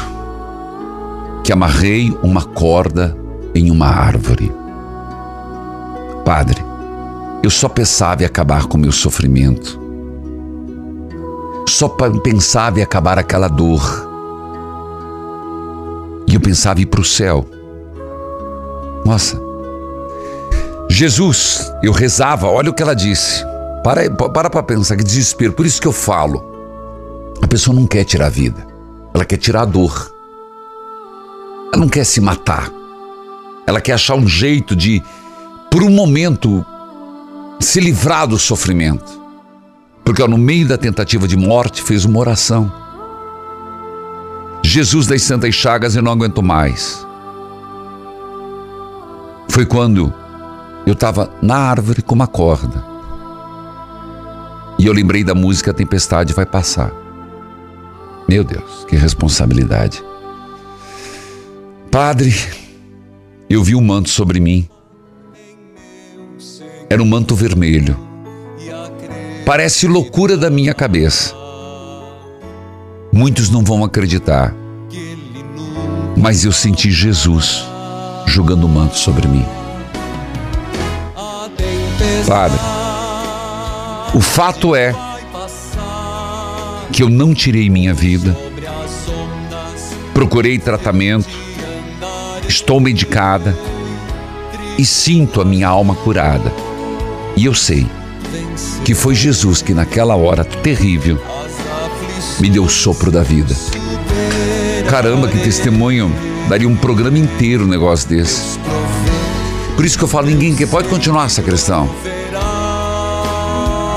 [1.43, 3.17] que amarrei uma corda
[3.55, 4.53] em uma árvore.
[6.23, 6.63] Padre,
[7.43, 9.84] eu só pensava em acabar com meu sofrimento.
[11.69, 13.83] Só pensava em acabar aquela dor.
[16.27, 17.47] E eu pensava em ir para o céu.
[19.05, 19.41] Nossa.
[20.89, 23.45] Jesus, eu rezava, olha o que ela disse.
[23.83, 25.53] Para para para pensar, que desespero.
[25.53, 26.43] Por isso que eu falo.
[27.43, 28.67] A pessoa não quer tirar a vida.
[29.13, 30.13] Ela quer tirar a dor.
[31.73, 32.71] Ela não quer se matar.
[33.67, 35.03] Ela quer achar um jeito de,
[35.71, 36.65] por um momento,
[37.61, 39.24] se livrar do sofrimento.
[40.05, 42.71] Porque no meio da tentativa de morte fez uma oração.
[44.63, 47.07] Jesus das Santas Chagas, eu não aguento mais.
[49.49, 50.13] Foi quando
[50.87, 52.85] eu estava na árvore com uma corda.
[54.79, 56.93] E eu lembrei da música A Tempestade Vai Passar.
[58.29, 60.03] Meu Deus, que responsabilidade.
[61.91, 62.35] Padre,
[63.49, 64.69] eu vi um manto sobre mim.
[66.91, 67.97] Era um manto vermelho.
[69.45, 71.35] Parece loucura da minha cabeça.
[73.13, 74.55] Muitos não vão acreditar.
[76.17, 77.63] Mas eu senti Jesus
[78.25, 79.45] jogando o manto sobre mim.
[82.27, 82.59] Padre,
[84.15, 84.95] o fato é
[86.91, 88.35] que eu não tirei minha vida,
[90.15, 91.29] procurei tratamento,
[92.49, 93.55] estou medicada
[94.79, 96.51] e sinto a minha alma curada.
[97.37, 97.87] E eu sei
[98.85, 101.21] que foi Jesus que naquela hora terrível
[102.41, 103.55] me deu o sopro da vida.
[104.89, 106.13] Caramba, que testemunho!
[106.49, 108.59] Daria um programa inteiro um negócio desse.
[109.75, 110.69] Por isso que eu falo, ninguém quer.
[110.69, 111.89] Pode continuar essa questão.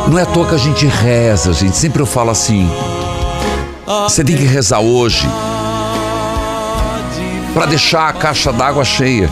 [0.10, 1.76] Não é à toa que a gente reza, gente.
[1.76, 2.70] Sempre eu falo assim.
[4.04, 5.28] Você tem que rezar hoje
[7.54, 9.30] para deixar a caixa d'água cheia.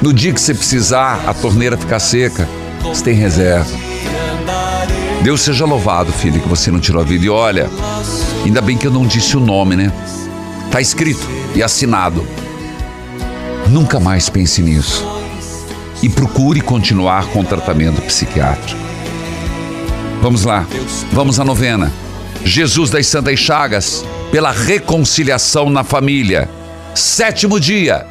[0.00, 2.48] No dia que você precisar, a torneira ficar seca,
[2.82, 3.93] você tem reserva.
[5.24, 7.24] Deus seja louvado, filho, que você não tirou a vida.
[7.24, 7.70] E olha,
[8.44, 9.90] ainda bem que eu não disse o nome, né?
[10.70, 12.28] Tá escrito e assinado.
[13.70, 15.02] Nunca mais pense nisso.
[16.02, 18.78] E procure continuar com o tratamento psiquiátrico.
[20.20, 20.66] Vamos lá,
[21.10, 21.90] vamos à novena.
[22.44, 26.50] Jesus das Santas Chagas, pela reconciliação na família.
[26.94, 28.06] Sétimo dia.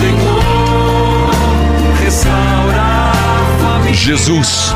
[0.00, 0.42] Senhor,
[3.92, 4.74] Jesus,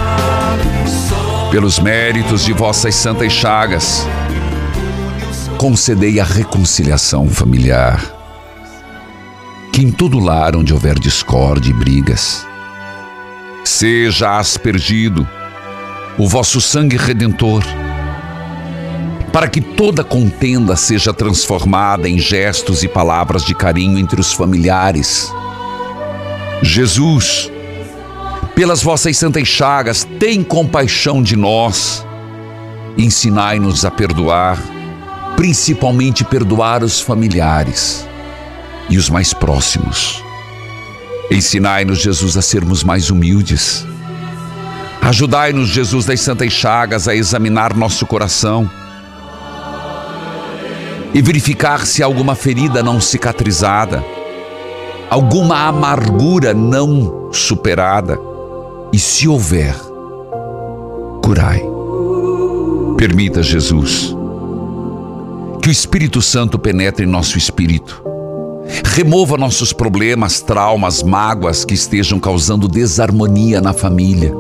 [1.51, 4.07] pelos méritos de vossas santas chagas,
[5.59, 8.01] concedei a reconciliação familiar.
[9.73, 12.47] Que em todo lar onde houver discórdia e brigas,
[13.65, 15.27] seja aspergido
[16.19, 17.63] o vosso sangue redentor,
[19.33, 25.31] para que toda contenda seja transformada em gestos e palavras de carinho entre os familiares.
[26.63, 27.51] Jesus,
[28.57, 32.03] pelas vossas santas chagas, tem compaixão de nós.
[32.97, 34.59] Ensinai-nos a perdoar,
[35.37, 38.09] principalmente perdoar os familiares
[38.89, 40.25] e os mais próximos.
[41.31, 43.87] Ensinai-nos, Jesus, a sermos mais humildes.
[45.03, 48.71] Ajudai-nos, Jesus das Santas Chagas, a examinar nosso coração
[51.13, 54.03] e verificar se alguma ferida não cicatrizada,
[55.11, 58.26] alguma amargura não superada
[58.97, 59.75] e, se houver,
[61.23, 61.63] curai.
[62.97, 64.17] Permita, Jesus,
[65.61, 68.03] que o Espírito Santo penetre em nosso espírito.
[68.85, 74.33] Remova nossos problemas, traumas, mágoas que estejam causando desarmonia na família.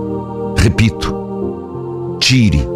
[0.57, 2.67] Repito, tire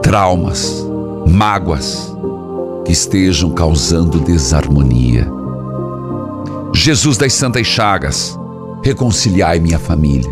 [0.00, 0.86] traumas,
[1.28, 2.16] mágoas
[2.86, 5.30] que estejam causando desarmonia.
[6.74, 8.38] Jesus das Santas Chagas,
[8.84, 10.30] reconciliai minha família.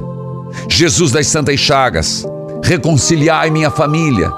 [0.68, 2.26] Jesus das Santas Chagas,
[2.62, 4.30] reconciliai minha família.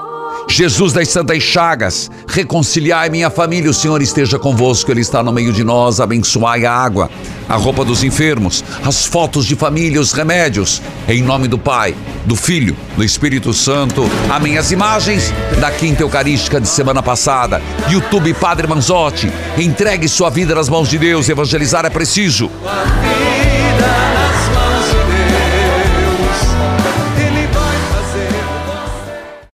[0.47, 5.51] Jesus das Santas Chagas, reconciliai minha família, o Senhor esteja convosco, Ele está no meio
[5.51, 7.09] de nós, abençoai a água,
[7.49, 11.93] a roupa dos enfermos, as fotos de família, os remédios, em nome do Pai,
[12.25, 14.09] do Filho, do Espírito Santo.
[14.29, 14.57] Amém.
[14.57, 20.69] As imagens da Quinta Eucarística de semana passada, YouTube Padre Manzotti, entregue sua vida nas
[20.69, 22.49] mãos de Deus, evangelizar é preciso.